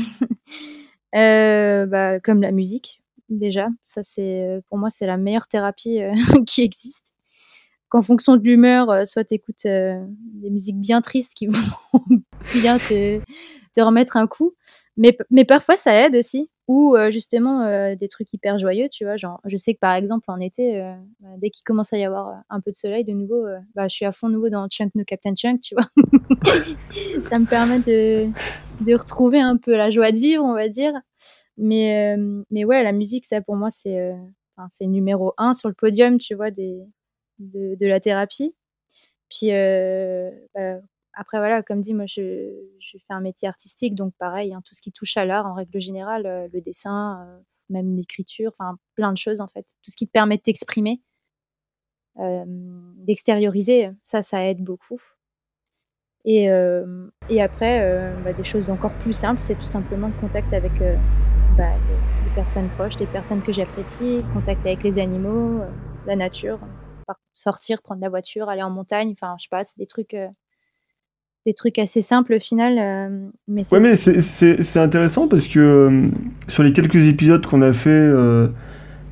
[1.15, 3.69] Euh, bah, comme la musique, déjà.
[3.85, 6.15] Ça, c'est, euh, pour moi, c'est la meilleure thérapie euh,
[6.47, 7.13] qui existe.
[7.89, 12.01] Qu'en fonction de l'humeur, soit tu écoutes des musiques bien tristes qui vont
[12.55, 13.21] bien te,
[13.73, 14.53] te remettre un coup.
[14.97, 19.17] Mais, mais parfois, ça aide aussi ou justement des trucs hyper joyeux, tu vois.
[19.17, 20.83] Genre, je sais que par exemple en été,
[21.21, 23.45] bah, dès qu'il commence à y avoir un peu de soleil, de nouveau,
[23.77, 25.87] bah, je suis à fond nouveau dans Chunk No Captain Chunk, tu vois.
[27.23, 28.29] ça me permet de,
[28.81, 30.95] de retrouver un peu la joie de vivre, on va dire.
[31.57, 32.17] Mais,
[32.51, 34.15] mais ouais, la musique, ça pour moi, c'est
[34.69, 36.81] c'est numéro un sur le podium, tu vois, des,
[37.39, 38.51] de, la thérapie.
[39.29, 39.51] Puis
[40.55, 40.81] bah,
[41.17, 44.81] après, voilà, comme dit, moi, je, fais un métier artistique, donc pareil, hein, tout ce
[44.81, 47.41] qui touche à l'art, en règle générale, euh, le dessin, euh,
[47.71, 49.67] même l'écriture, enfin, plein de choses, en fait.
[49.83, 51.01] Tout ce qui te permet de t'exprimer,
[52.19, 52.45] euh,
[52.97, 55.01] d'extérioriser, ça, ça aide beaucoup.
[56.27, 56.45] Et,
[57.29, 60.73] et après, bah, des choses encore plus simples, c'est tout simplement le contact avec
[61.57, 61.65] bah,
[62.25, 65.61] les, personnes proches, les personnes que j'apprécie, contact avec les animaux,
[66.07, 66.59] la nature,
[67.33, 70.17] sortir, prendre la voiture, aller en montagne, enfin, je sais pas, c'est des trucs
[71.47, 72.77] des trucs assez simples au final.
[72.79, 76.09] Euh, mais ouais, mais c'est intéressant parce que euh,
[76.49, 78.49] sur les quelques épisodes qu'on a fait, euh,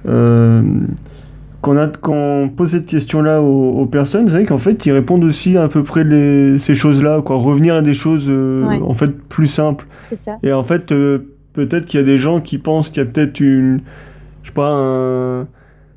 [0.04, 5.68] qu'on a pose cette question-là aux, personnes, c'est vrai qu'en fait ils répondent aussi à
[5.68, 7.36] peu près les, ces choses-là, quoi.
[7.36, 9.86] Revenir à des choses en fait plus simples.
[10.04, 10.38] C'est ça.
[10.42, 10.92] Et en fait,
[11.52, 13.82] peut-être qu'il y a des gens qui pensent qu'il y a peut-être une,
[14.42, 15.46] je sais pas,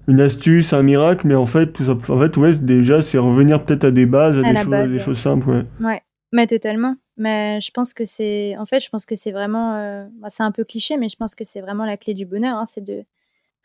[0.07, 3.63] une astuce, un miracle, mais en fait, tout ça, en fait, ouais, déjà, c'est revenir
[3.63, 5.65] peut-être à des bases, à, des, choses, des choses simples, ouais.
[5.79, 6.01] Ouais.
[6.31, 6.95] Mais totalement.
[7.17, 10.43] Mais je pense que c'est, en fait, je pense que c'est vraiment, euh, bah, c'est
[10.43, 12.83] un peu cliché, mais je pense que c'est vraiment la clé du bonheur, hein, c'est
[12.83, 13.05] de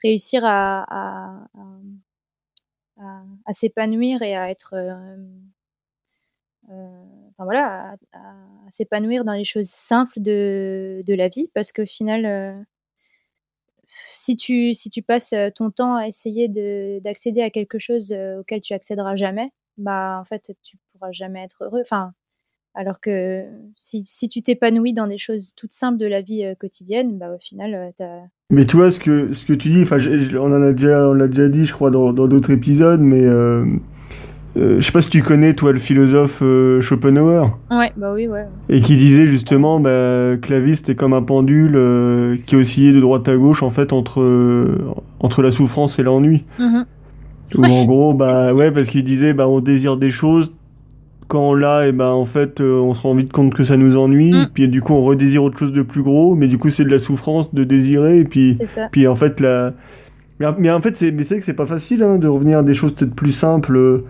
[0.05, 1.48] réussir à, à,
[3.44, 5.16] à, s'épanouir et à être, euh,
[6.70, 7.05] euh,
[7.40, 8.18] enfin voilà, à,
[8.68, 12.66] s'épanouir dans les choses simples de, de la vie, parce qu'au final,
[13.87, 16.48] si tu, si tu passes ton temps à essayer
[17.00, 21.64] d'accéder à quelque chose auquel tu accéderas jamais, bah en fait, tu pourras jamais être
[21.64, 21.81] heureux.
[21.81, 22.12] Enfin,
[22.74, 23.44] alors que
[23.76, 27.35] si, si tu t'épanouis dans des choses toutes simples de la vie euh, quotidienne, bah,
[27.35, 28.22] au final, euh, tu as...
[28.50, 29.85] Mais tu vois, ce que, tu dis,
[30.37, 33.64] on en a déjà, on l'a déjà dit, je crois, dans d'autres épisodes, mais euh,
[34.57, 36.43] je sais pas si tu connais, toi, le philosophe
[36.81, 37.59] Schopenhauer.
[37.71, 38.47] Ouais, bah oui, ouais.
[38.69, 43.01] Et qui disait justement bah, que la vie, c'était comme un pendule qui oscillait de
[43.01, 44.77] droite à gauche, en fait, entre,
[45.21, 46.45] entre la souffrance et l'ennui.
[46.59, 46.83] Mmh
[47.59, 50.53] Ou en gros, bah ouais, parce qu'il disait, bah on désire des choses,
[51.31, 53.77] quand on l'a, et ben en fait, euh, on se rend vite compte que ça
[53.77, 54.33] nous ennuie.
[54.33, 54.49] Mm.
[54.53, 56.91] Puis du coup, on redésire autre chose de plus gros, mais du coup, c'est de
[56.91, 58.19] la souffrance de désirer.
[58.19, 58.89] Et puis, C'est ça.
[58.91, 59.73] puis en fait, la...
[60.41, 62.59] mais, mais en fait, c'est mais c'est vrai que c'est pas facile hein, de revenir
[62.59, 64.03] à des choses peut-être plus simples.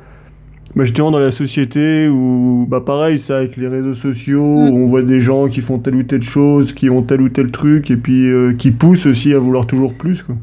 [0.76, 4.70] Bah, justement, dans la société où, bah pareil, ça avec les réseaux sociaux, Mm.
[4.70, 7.28] où on voit des gens qui font telle ou telle chose, qui ont tel ou
[7.28, 10.22] tel truc, et puis euh, qui poussent aussi à vouloir toujours plus.
[10.22, 10.36] Quoi.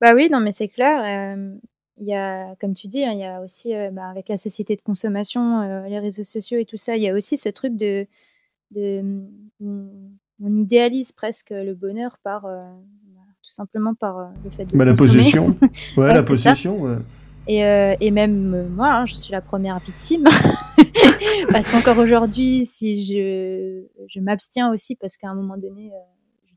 [0.00, 1.36] Bah oui, non, mais c'est clair.
[1.36, 1.54] euh,
[1.98, 4.76] y a, comme tu dis, hein, il y a aussi, euh, bah, avec la société
[4.76, 7.76] de consommation, euh, les réseaux sociaux et tout ça, il y a aussi ce truc
[7.76, 8.06] de,
[8.74, 9.00] de
[9.64, 9.86] on,
[10.42, 14.94] on idéalise presque le bonheur par, bah, tout simplement par le fait de Bah, la
[14.94, 15.56] possession.
[15.96, 16.98] Ouais, Ouais, la possession.
[17.48, 20.24] Et, euh, et même euh, moi, hein, je suis la première victime.
[21.50, 25.98] parce qu'encore aujourd'hui, si je, je m'abstiens aussi, parce qu'à un moment donné, euh,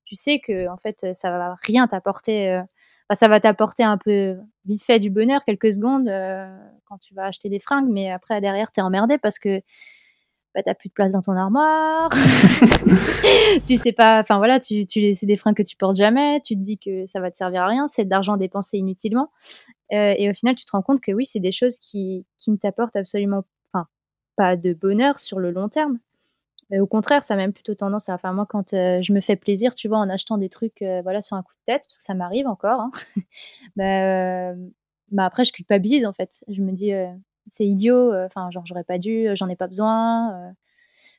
[0.06, 2.50] tu sais que en fait, ça va rien t'apporter.
[2.52, 2.62] euh,
[3.13, 6.48] ça va t'apporter un peu vite fait du bonheur, quelques secondes, euh,
[6.86, 9.62] quand tu vas acheter des fringues, mais après, derrière, t'es emmerdé parce que
[10.56, 12.10] bah, t'as plus de place dans ton armoire.
[13.68, 16.56] tu sais pas, enfin voilà, tu, tu c'est des fringues que tu portes jamais, tu
[16.56, 19.30] te dis que ça va te servir à rien, c'est de l'argent dépensé inutilement.
[19.91, 22.52] Euh, et au final, tu te rends compte que oui, c'est des choses qui, qui
[22.52, 23.88] ne t'apportent absolument enfin,
[24.38, 26.00] pas de bonheur sur le long terme.
[26.70, 28.15] Mais au contraire, ça a même plutôt tendance à.
[28.15, 31.02] Enfin, moi, quand euh, je me fais plaisir, tu vois, en achetant des trucs euh,
[31.04, 32.91] voilà, sur un coup de tête, parce que ça m'arrive encore, hein,
[33.76, 34.56] bah, euh,
[35.12, 36.44] bah, après, je culpabilise en fait.
[36.48, 37.08] Je me dis, euh,
[37.47, 40.34] c'est idiot, euh, enfin, genre, j'aurais pas dû, euh, j'en ai pas besoin.
[40.34, 40.51] euh.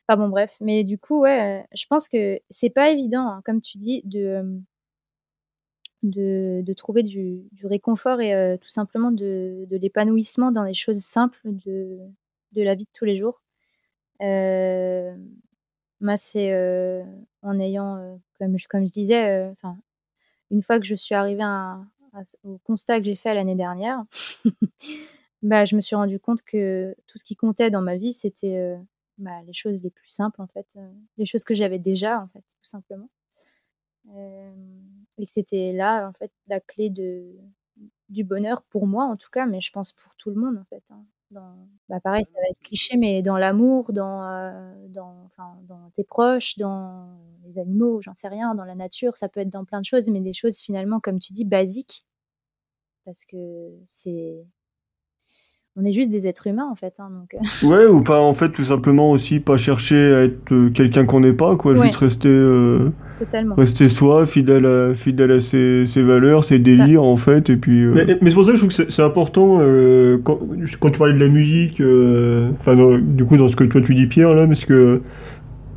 [0.07, 0.55] Enfin, bon, bref.
[0.61, 4.61] Mais du coup, ouais, je pense que c'est pas évident, hein, comme tu dis, de.
[6.03, 11.99] de, trouver du, réconfort et tout simplement de, de l'épanouissement dans les choses simples de,
[12.53, 13.37] de la vie de tous les jours.
[15.99, 16.53] Moi, c'est
[17.41, 19.51] en ayant, comme, je, comme je disais,
[20.51, 21.43] une fois que je suis arrivée
[22.43, 24.03] au constat que j'ai fait l'année dernière,
[25.41, 28.57] bah, je me suis rendu compte que tout ce qui comptait dans ma vie, c'était
[28.57, 28.77] euh,
[29.17, 32.27] bah, les choses les plus simples, en fait, euh, les choses que j'avais déjà, en
[32.29, 33.09] fait, tout simplement.
[35.17, 37.35] Et que c'était là, en fait, la clé de,
[38.09, 40.65] du bonheur pour moi, en tout cas, mais je pense pour tout le monde, en
[40.65, 40.83] fait.
[40.91, 41.03] hein.
[41.89, 45.29] Bah pareil, ça va être cliché, mais dans l'amour, dans, euh, dans,
[45.67, 47.09] dans tes proches, dans
[47.45, 50.09] les animaux, j'en sais rien, dans la nature, ça peut être dans plein de choses,
[50.09, 52.05] mais des choses finalement, comme tu dis, basiques.
[53.05, 54.45] Parce que c'est.
[55.79, 56.95] On est juste des êtres humains, en fait.
[56.99, 60.51] hein, donc, euh, Ouais, ou pas en fait tout simplement aussi pas chercher à être
[60.51, 61.83] euh, quelqu'un qu'on n'est pas, quoi, Ouais.
[61.85, 63.53] juste rester, euh, totalement.
[63.55, 67.83] rester soi, fidèle à, fidèle à ses, ses valeurs, ses délires en fait, et puis.
[67.83, 70.39] euh, Mais, mais c'est pour ça que je trouve que c'est- important euh, quand,
[70.79, 71.81] quand tu parlais de la musique,
[72.59, 75.01] enfin du coup dans ce que toi tu dis Pierre là, parce que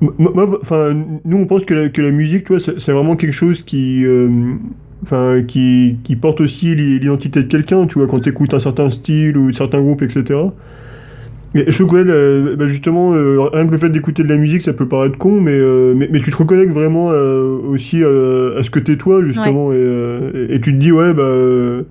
[0.01, 0.95] m- moi, enfin
[1.27, 4.05] nous on pense que la, que la musique, toi, c'est c'est vraiment quelque chose qui,
[4.07, 4.31] euh,
[5.03, 8.59] enfin qui, qui porte aussi l'i- l'identité de quelqu'un, tu vois, quand tu écoutes un
[8.59, 10.55] certain style ou certains groupes, etc.
[11.55, 14.37] Et je trouve que ouais, bah, justement, euh, rien que le fait d'écouter de la
[14.37, 18.05] musique, ça peut paraître con, mais, euh, mais, mais tu te reconnectes vraiment euh, aussi
[18.05, 21.13] euh, à ce que t'es toi, justement, et, euh, et, et tu te dis, ouais,
[21.13, 21.83] bah.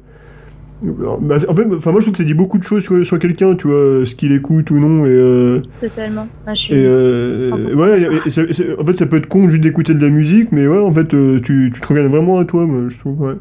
[0.81, 3.19] Bah, en fait, enfin, moi je trouve que ça dit beaucoup de choses sur, sur
[3.19, 5.09] quelqu'un, tu vois, ce qu'il écoute ou non, et.
[5.09, 6.27] euh, Totalement.
[6.41, 7.79] Enfin, je suis et euh, 100%.
[7.81, 10.77] ouais, et- en fait, ça peut être con juste d'écouter de la musique, mais ouais,
[10.79, 13.35] en fait, euh, tu, tu te regardes vraiment à toi, moi, je trouve, ouais.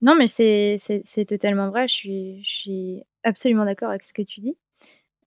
[0.00, 1.88] Non, mais c'est c'est- totalement vrai.
[1.88, 4.56] Je suis, je suis absolument d'accord avec ce que tu dis.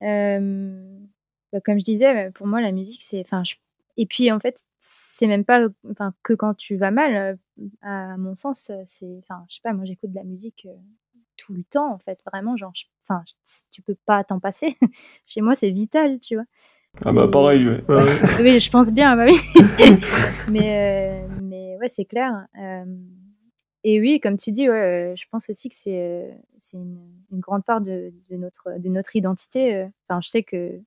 [0.01, 0.97] Euh,
[1.53, 3.19] bah, comme je disais, euh, pour moi, la musique, c'est.
[3.19, 3.55] Enfin, je-
[3.97, 7.37] Et puis, en fait, c'est même pas enfin, que quand tu vas mal.
[7.81, 9.17] À mon sens, c'est.
[9.19, 10.65] Enfin, je sais pas, moi, j'écoute de la musique
[11.43, 12.19] tout le temps, en fait.
[12.31, 12.71] Vraiment, genre.
[12.75, 13.23] je- Enfin,
[13.71, 14.77] tu peux pas t'en passer.
[15.25, 16.45] Chez moi, c'est vital, tu vois.
[17.03, 17.83] Ah bah pareil, ouais.
[17.89, 18.19] Ouais, ouais.
[18.41, 19.35] oui, je pense bien, bah oui.
[20.49, 22.45] mais, euh, mais ouais, c'est clair.
[22.59, 22.85] Euh,
[23.83, 24.75] et oui, comme tu dis, ouais,
[25.11, 26.99] euh, je pense aussi que c'est c'est une,
[27.31, 29.87] une grande part de, de notre, de notre identité.
[30.07, 30.79] Enfin, je sais que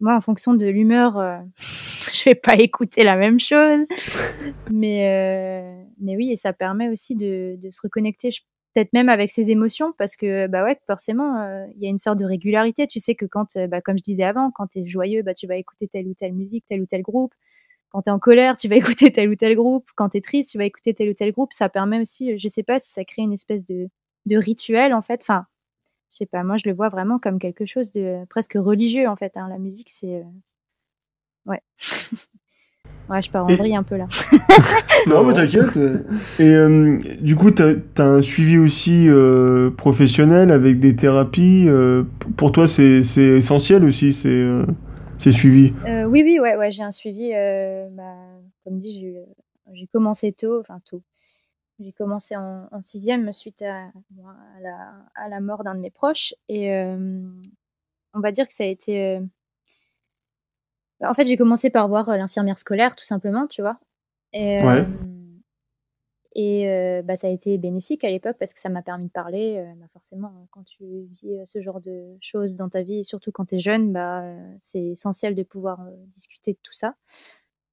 [0.00, 3.86] moi, en fonction de l'humeur, euh, je vais pas écouter la même chose.
[4.70, 8.42] Mais, euh, mais oui, et ça permet aussi de, de se reconnecter, je-
[8.74, 11.98] peut-être même avec ses émotions, parce que bah ouais, forcément, euh, il y a une
[11.98, 12.86] sorte de régularité.
[12.86, 15.34] Tu sais que quand, euh, bah, comme je disais avant, quand tu es joyeux, bah,
[15.34, 17.34] tu vas écouter telle ou telle musique, tel ou tel groupe.
[17.90, 19.88] Quand tu es en colère, tu vas écouter tel ou tel groupe.
[19.96, 21.52] Quand tu es triste, tu vas écouter tel ou tel groupe.
[21.52, 23.88] Ça permet aussi, je sais pas si ça crée une espèce de,
[24.26, 25.20] de rituel, en fait.
[25.22, 25.46] Enfin,
[26.12, 29.16] je sais pas, moi, je le vois vraiment comme quelque chose de presque religieux, en
[29.16, 29.32] fait.
[29.36, 29.48] hein.
[29.50, 30.16] La musique, c'est.
[30.16, 30.22] euh,
[31.46, 31.60] Ouais.
[33.08, 34.06] ouais, je pars en Et- vrille un peu là.
[35.06, 35.76] Non, mais t'inquiète.
[36.38, 41.64] Et euh, du coup, t'as as un suivi aussi euh, professionnel avec des thérapies.
[41.68, 42.04] euh,
[42.38, 44.64] pour toi, c'est essentiel aussi, c'est euh,
[45.18, 45.74] c'est suivi.
[45.86, 47.30] Euh, oui, oui, ouais, ouais, j'ai un suivi.
[47.92, 48.14] bah,
[48.64, 49.14] comme dit,
[49.74, 51.02] j'ai commencé tôt, enfin tôt.
[51.80, 55.90] j'ai commencé en, en, sixième suite à, à, la, à la, mort d'un de mes
[55.90, 56.32] proches.
[56.48, 56.72] Et
[58.14, 59.20] on va dire que ça a été.
[61.06, 63.78] En fait, j'ai commencé par voir l'infirmière scolaire, tout simplement, tu vois.
[64.32, 64.84] Et, ouais.
[66.34, 69.64] et bah, ça a été bénéfique à l'époque parce que ça m'a permis de parler.
[69.78, 73.56] Bah, forcément, quand tu vis ce genre de choses dans ta vie, surtout quand tu
[73.56, 74.24] es jeune, bah,
[74.60, 75.80] c'est essentiel de pouvoir
[76.12, 76.94] discuter de tout ça.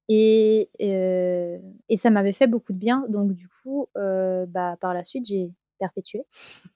[0.08, 1.58] Et, euh,
[1.88, 3.06] et ça m'avait fait beaucoup de bien.
[3.08, 6.24] Donc, du coup, euh, bah, par la suite, j'ai perpétué.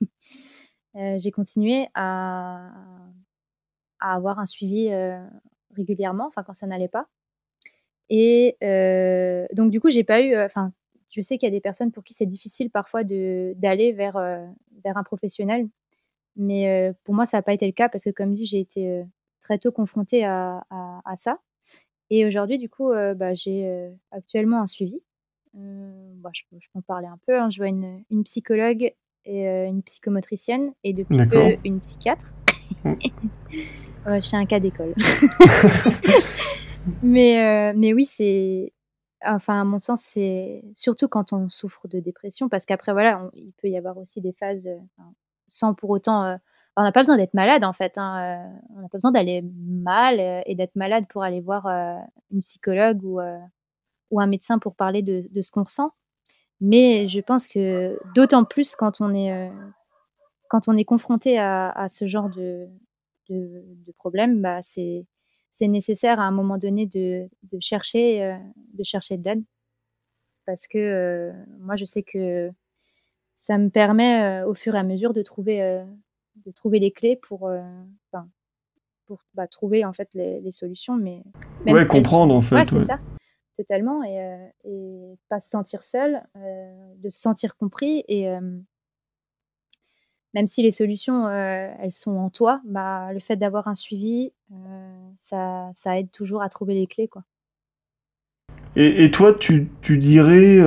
[0.96, 2.70] euh, j'ai continué à,
[4.00, 5.18] à, avoir un suivi euh,
[5.76, 7.06] régulièrement, enfin, quand ça n'allait pas.
[8.08, 10.36] Et euh, donc, du coup, j'ai pas eu.
[10.38, 10.72] Enfin,
[11.10, 14.44] je sais qu'il y a des personnes pour qui c'est difficile parfois d'aller vers, euh,
[14.84, 15.68] vers un professionnel.
[16.36, 19.04] Mais pour moi, ça n'a pas été le cas parce que, comme dit, j'ai été
[19.40, 21.38] très tôt confrontée à, à, à ça.
[22.10, 24.98] Et aujourd'hui, du coup, euh, bah, j'ai euh, actuellement un suivi.
[25.56, 27.38] Euh, bah, je, je, peux en parler un peu.
[27.38, 27.50] Hein.
[27.50, 28.92] Je vois une, une, psychologue
[29.24, 32.32] et une psychomotricienne et depuis peu une psychiatre.
[34.06, 34.94] Je suis un cas d'école.
[37.02, 38.72] mais, mais oui, c'est.
[39.24, 43.52] Enfin, à mon sens, c'est surtout quand on souffre de dépression, parce qu'après, voilà, il
[43.60, 44.68] peut y avoir aussi des phases
[45.48, 46.38] sans pour autant
[46.76, 47.96] on n'a pas besoin d'être malade en fait.
[47.96, 48.18] Hein.
[48.18, 51.96] Euh, on n'a pas besoin d'aller mal euh, et d'être malade pour aller voir euh,
[52.30, 53.20] une psychologue ou,
[54.10, 55.92] ou un médecin pour parler de, ce qu'on ressent.
[56.60, 59.50] Mais je pense que d'autant plus quand on est,
[60.48, 62.68] quand on est confronté à ce genre de,
[63.28, 65.06] de, de problème, bah c'est,
[65.60, 68.38] nécessaire à un moment donné de, de chercher,
[68.74, 69.44] de chercher de l'aide.
[70.44, 72.50] Parce que moi, je sais que
[73.34, 75.84] ça me permet au fur et à mesure de trouver
[76.44, 77.62] de trouver les clés pour, euh,
[79.06, 80.96] pour bah, trouver en fait les, les solutions.
[80.96, 81.22] Mais
[81.64, 82.56] même ouais, comprendre en fait.
[82.56, 82.98] Ouais, c'est ça,
[83.56, 84.02] totalement.
[84.02, 88.04] Et, euh, et, pas se sentir seul, euh, de se sentir compris.
[88.08, 88.28] Et
[90.36, 94.32] même si les solutions, elles sont en toi, bah, le fait d'avoir un suivi,
[95.16, 97.08] ça, ça aide toujours à trouver les clés.
[97.08, 97.22] Quoi.
[98.76, 100.58] Et, et toi, tu, tu dirais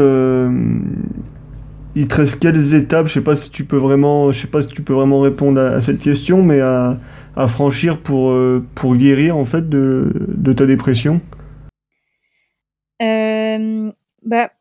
[1.95, 3.05] il te reste quelles étapes?
[3.07, 5.61] Je sais pas si tu peux vraiment, je sais pas si tu peux vraiment répondre
[5.61, 6.97] à, à cette question, mais à,
[7.35, 11.21] à franchir pour, euh, pour guérir en fait de, de ta dépression?
[13.03, 13.91] Euh,
[14.23, 14.51] Bah,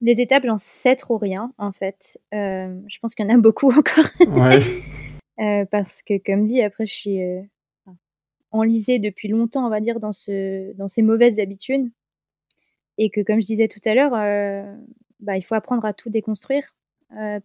[0.00, 2.18] les étapes, j'en sais trop rien en fait.
[2.34, 4.06] Euh, je pense qu'il y en a beaucoup encore.
[4.28, 4.60] Ouais.
[5.38, 7.40] Euh, parce que comme dit, après, je suis euh,
[8.50, 11.90] enlisée depuis longtemps, on va dire, dans ce, dans ces mauvaises habitudes,
[12.98, 14.10] et que comme je disais tout à l'heure
[15.20, 16.74] bah, il faut apprendre à tout déconstruire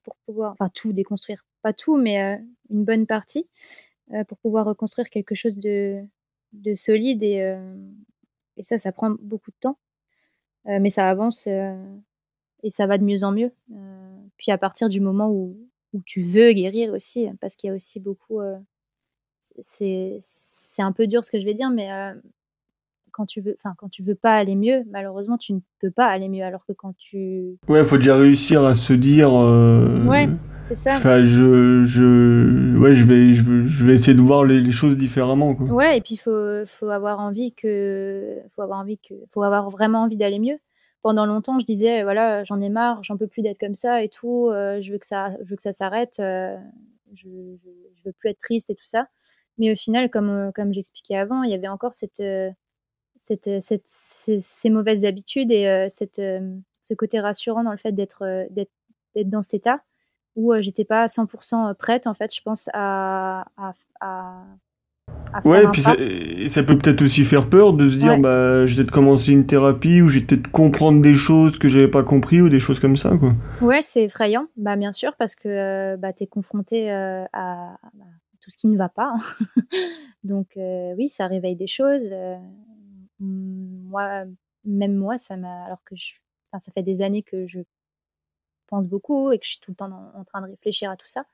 [0.03, 2.17] pour pouvoir, enfin tout déconstruire, pas tout, mais
[2.69, 3.49] une bonne partie,
[4.27, 6.03] pour pouvoir reconstruire quelque chose de,
[6.51, 7.57] de solide et,
[8.57, 9.77] et ça, ça prend beaucoup de temps,
[10.65, 11.47] mais ça avance
[12.65, 13.51] et ça va de mieux en mieux.
[14.37, 15.55] puis à partir du moment où,
[15.93, 18.41] où tu veux guérir aussi, parce qu'il y a aussi beaucoup,
[19.59, 20.19] c'est
[20.79, 21.89] un peu dur ce que je vais dire, mais
[23.15, 26.07] quand tu veux, enfin quand tu veux pas aller mieux, malheureusement tu ne peux pas
[26.07, 26.43] aller mieux.
[26.43, 29.33] Alors que quand tu ouais, faut déjà réussir à se dire.
[29.33, 30.03] Euh...
[30.05, 30.27] Ouais,
[30.65, 30.97] c'est ça.
[30.97, 34.97] Enfin, je, je, ouais, je vais, je je vais essayer de voir les, les choses
[34.97, 35.55] différemment.
[35.55, 35.67] Quoi.
[35.67, 40.03] Ouais, et puis faut, faut avoir envie que, faut avoir envie que, faut avoir vraiment
[40.03, 40.57] envie d'aller mieux.
[41.05, 44.09] Pendant longtemps, je disais voilà, j'en ai marre, j'en peux plus d'être comme ça et
[44.09, 44.49] tout.
[44.49, 46.19] Euh, je veux que ça, je veux que ça s'arrête.
[46.19, 46.57] Euh,
[47.13, 49.07] je, veux plus être triste et tout ça.
[49.59, 52.21] Mais au final, comme, comme j'expliquais avant, il y avait encore cette
[53.15, 57.93] cette, euh, ces, mauvaises habitudes et euh, cette, euh, ce côté rassurant dans le fait
[57.93, 58.71] d'être d'être
[59.29, 59.81] dans cet état
[60.35, 64.43] où j'étais pas à 100% prête en fait je pense à, à, à
[65.43, 65.95] ouais et puis ça,
[66.49, 68.19] ça, peut peut-être aussi faire peur de se dire ouais.
[68.19, 72.03] bah j'ai peut-être commencé une thérapie ou j'ai peut-être comprendre des choses que j'avais pas
[72.03, 75.95] compris ou des choses comme ça quoi ouais c'est effrayant bah bien sûr parce que
[75.97, 77.77] bah t'es confronté euh, à,
[78.41, 79.45] tout ce qui ne va pas hein.
[80.23, 82.37] donc euh, oui ça réveille des choses euh,
[83.19, 84.25] moi,
[84.63, 85.65] même moi, ça m'a.
[85.65, 86.13] Alors que je,
[86.51, 87.59] enfin, ça fait des années que je
[88.67, 90.97] pense beaucoup et que je suis tout le temps en, en train de réfléchir à
[90.97, 91.25] tout ça,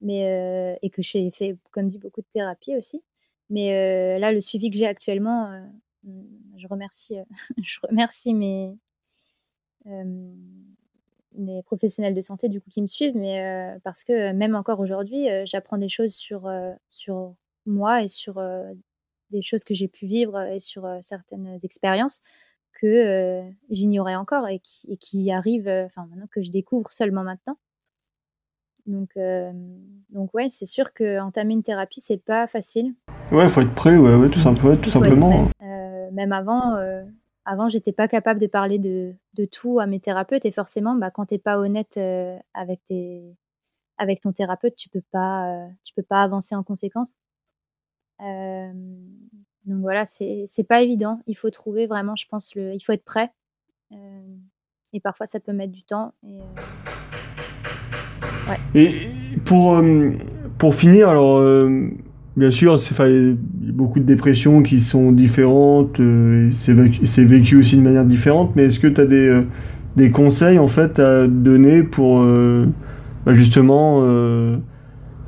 [0.00, 3.02] mais euh, et que j'ai fait, comme dit, beaucoup de thérapie aussi.
[3.50, 5.60] Mais euh, là, le suivi que j'ai actuellement, euh,
[6.56, 7.16] je remercie,
[7.62, 8.78] je remercie mes
[11.64, 15.78] professionnels de santé du coup qui me suivent, mais parce que même encore aujourd'hui, j'apprends
[15.78, 17.34] des choses sur
[17.66, 18.40] moi et sur
[19.30, 22.22] des choses que j'ai pu vivre et sur certaines expériences
[22.74, 27.22] que euh, j'ignorais encore et qui, et qui arrivent, enfin maintenant que je découvre seulement
[27.22, 27.56] maintenant.
[28.86, 29.50] Donc, euh,
[30.10, 32.94] donc ouais, c'est sûr que entamer une thérapie, c'est pas facile.
[33.32, 34.76] Ouais, faut être prêt, ouais, ouais tout, simplement.
[34.76, 35.48] tout simplement.
[35.62, 36.76] Euh, même avant,
[37.44, 41.10] avant, j'étais pas capable de parler de, de, tout à mes thérapeutes et forcément, bah,
[41.10, 41.98] quand t'es pas honnête
[42.52, 43.36] avec tes
[43.96, 47.14] avec ton thérapeute, tu peux pas tu peux pas avancer en conséquence.
[48.20, 51.20] donc voilà, c'est c'est pas évident.
[51.26, 53.32] Il faut trouver vraiment, je pense, le, il faut être prêt.
[54.92, 56.12] et parfois, ça peut mettre du temps.
[56.22, 56.40] Et,
[58.74, 58.92] et
[59.44, 59.82] pour
[60.58, 61.40] pour finir, alors
[62.36, 62.76] Bien sûr,
[63.06, 68.04] il y a beaucoup de dépressions qui sont différentes, euh, c'est vécu, aussi de manière
[68.04, 69.42] différente, mais est-ce que tu as des, euh,
[69.94, 72.66] des, conseils en fait à donner pour euh,
[73.24, 74.02] bah, justement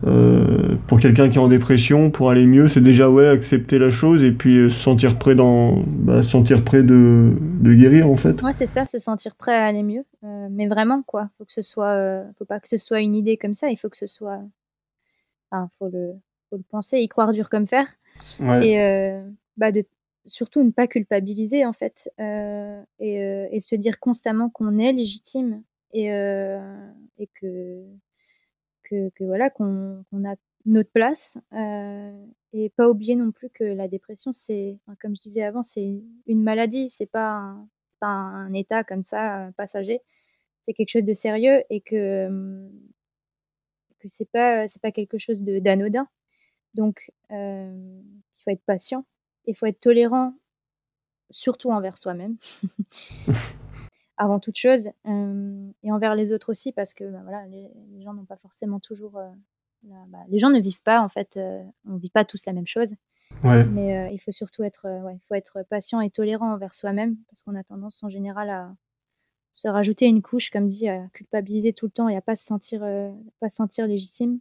[0.03, 4.23] pour quelqu'un qui est en dépression, pour aller mieux, c'est déjà ouais accepter la chose
[4.23, 8.41] et puis se sentir prêt dans, bah, sentir prêt de, de, guérir en fait.
[8.43, 10.05] Ouais, c'est ça, se sentir prêt à aller mieux,
[10.51, 13.55] mais vraiment quoi, faut que ce soit, faut pas que ce soit une idée comme
[13.55, 14.41] ça, il faut que ce soit,
[15.51, 16.15] enfin, faut le
[16.51, 17.87] faut le penser, y croire dur comme fer.
[18.63, 19.23] Et euh,
[19.57, 19.85] bah de,
[20.25, 24.93] surtout ne pas culpabiliser en fait euh, et, euh, et, se dire constamment qu'on est
[24.93, 27.85] légitime et, et que,
[28.89, 30.35] que, voilà qu'on a
[30.65, 31.39] notre place
[32.53, 36.43] et pas oublier non plus que la dépression c'est comme je disais avant c'est une
[36.43, 37.69] maladie c'est pas un,
[38.01, 40.01] pas un état comme ça passager.
[40.67, 42.69] C'est quelque chose de sérieux et que
[43.99, 46.09] que c'est pas c'est pas quelque chose d'anodin.
[46.75, 49.07] Donc, il faut être patient,
[49.47, 50.35] il faut être tolérant,
[51.31, 52.37] surtout envers soi-même,
[54.17, 57.71] avant toute chose, et envers les autres aussi, parce que bah, voilà, les,
[58.03, 59.21] gens n'ont pas forcément toujours.
[59.83, 61.39] Bah, les gens ne vivent pas, en fait,
[61.87, 62.95] on ne vit pas tous la même chose.
[63.43, 67.55] Mais il faut surtout être, il faut être patient et tolérant envers soi-même, parce qu'on
[67.55, 68.75] a tendance en général à
[69.53, 72.45] se rajouter une couche, comme dit, à culpabiliser tout le temps et à pas se
[72.45, 72.81] sentir,
[73.41, 74.41] pas se sentir légitime.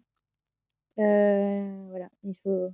[0.99, 2.69] Euh, voilà, il faut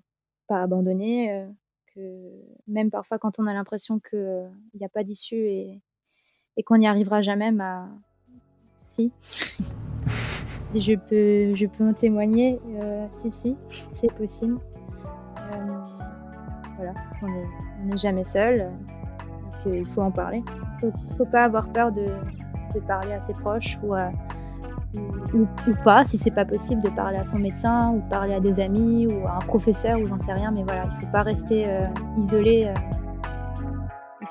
[0.47, 1.47] pas abandonner, euh,
[1.87, 2.31] que
[2.67, 4.47] même parfois quand on a l'impression qu'il euh,
[4.79, 5.81] n'y a pas d'issue et,
[6.57, 7.85] et qu'on n'y arrivera jamais, bah,
[8.81, 9.11] si.
[10.75, 12.59] je peux, je peux en témoigner.
[13.11, 13.55] si, si,
[13.91, 14.59] c'est possible.
[16.77, 18.71] voilà, on n'est jamais seul.
[19.65, 20.43] il faut en parler.
[20.81, 22.05] Il ne faut, pas avoir peur de,
[22.73, 24.11] de, parler à ses proches ou à,
[25.33, 25.47] ou,
[25.83, 28.59] pas, si c'est pas possible de parler à son médecin ou de parler à des
[28.59, 31.65] amis ou à un professeur ou j'en sais rien, mais voilà, il faut pas rester
[31.67, 31.87] euh,
[32.17, 32.71] isolé.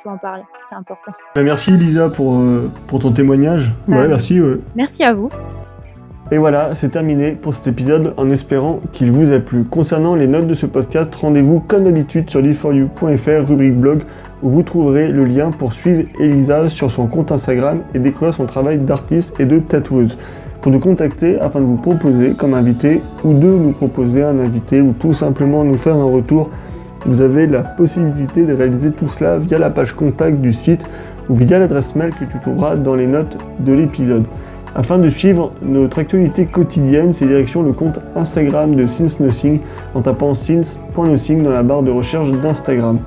[0.03, 1.13] Faut en parler, c'est important.
[1.35, 3.71] Bah, merci Lisa pour, euh, pour ton témoignage.
[3.87, 4.41] Ouais, merci.
[4.75, 5.29] Merci à vous.
[6.33, 9.65] Et voilà, c'est terminé pour cet épisode en espérant qu'il vous a plu.
[9.65, 14.03] Concernant les notes de ce podcast, rendez-vous comme d'habitude sur live4you.fr, rubrique blog,
[14.43, 18.47] où vous trouverez le lien pour suivre Elisa sur son compte Instagram et découvrir son
[18.47, 20.17] travail d'artiste et de tatoueuse
[20.63, 24.81] pour nous contacter afin de vous proposer comme invité ou de nous proposer un invité
[24.81, 26.51] ou tout simplement nous faire un retour.
[27.07, 30.87] Vous avez la possibilité de réaliser tout cela via la page contact du site
[31.29, 34.25] ou via l'adresse mail que tu trouveras dans les notes de l'épisode.
[34.75, 39.61] Afin de suivre notre actualité quotidienne, c'est direction le compte Instagram de Since Nothing
[39.95, 42.99] en tapant since.nothing dans la barre de recherche d'Instagram.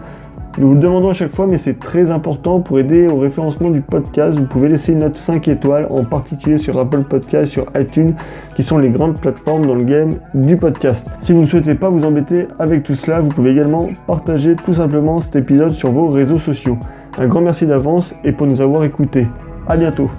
[0.59, 3.71] Nous vous le demandons à chaque fois, mais c'est très important pour aider au référencement
[3.71, 4.37] du podcast.
[4.37, 8.13] Vous pouvez laisser une note 5 étoiles, en particulier sur Apple Podcast, sur iTunes,
[8.55, 11.09] qui sont les grandes plateformes dans le game du podcast.
[11.17, 14.75] Si vous ne souhaitez pas vous embêter avec tout cela, vous pouvez également partager tout
[14.75, 16.77] simplement cet épisode sur vos réseaux sociaux.
[17.17, 19.27] Un grand merci d'avance et pour nous avoir écoutés.
[19.67, 20.11] À bientôt.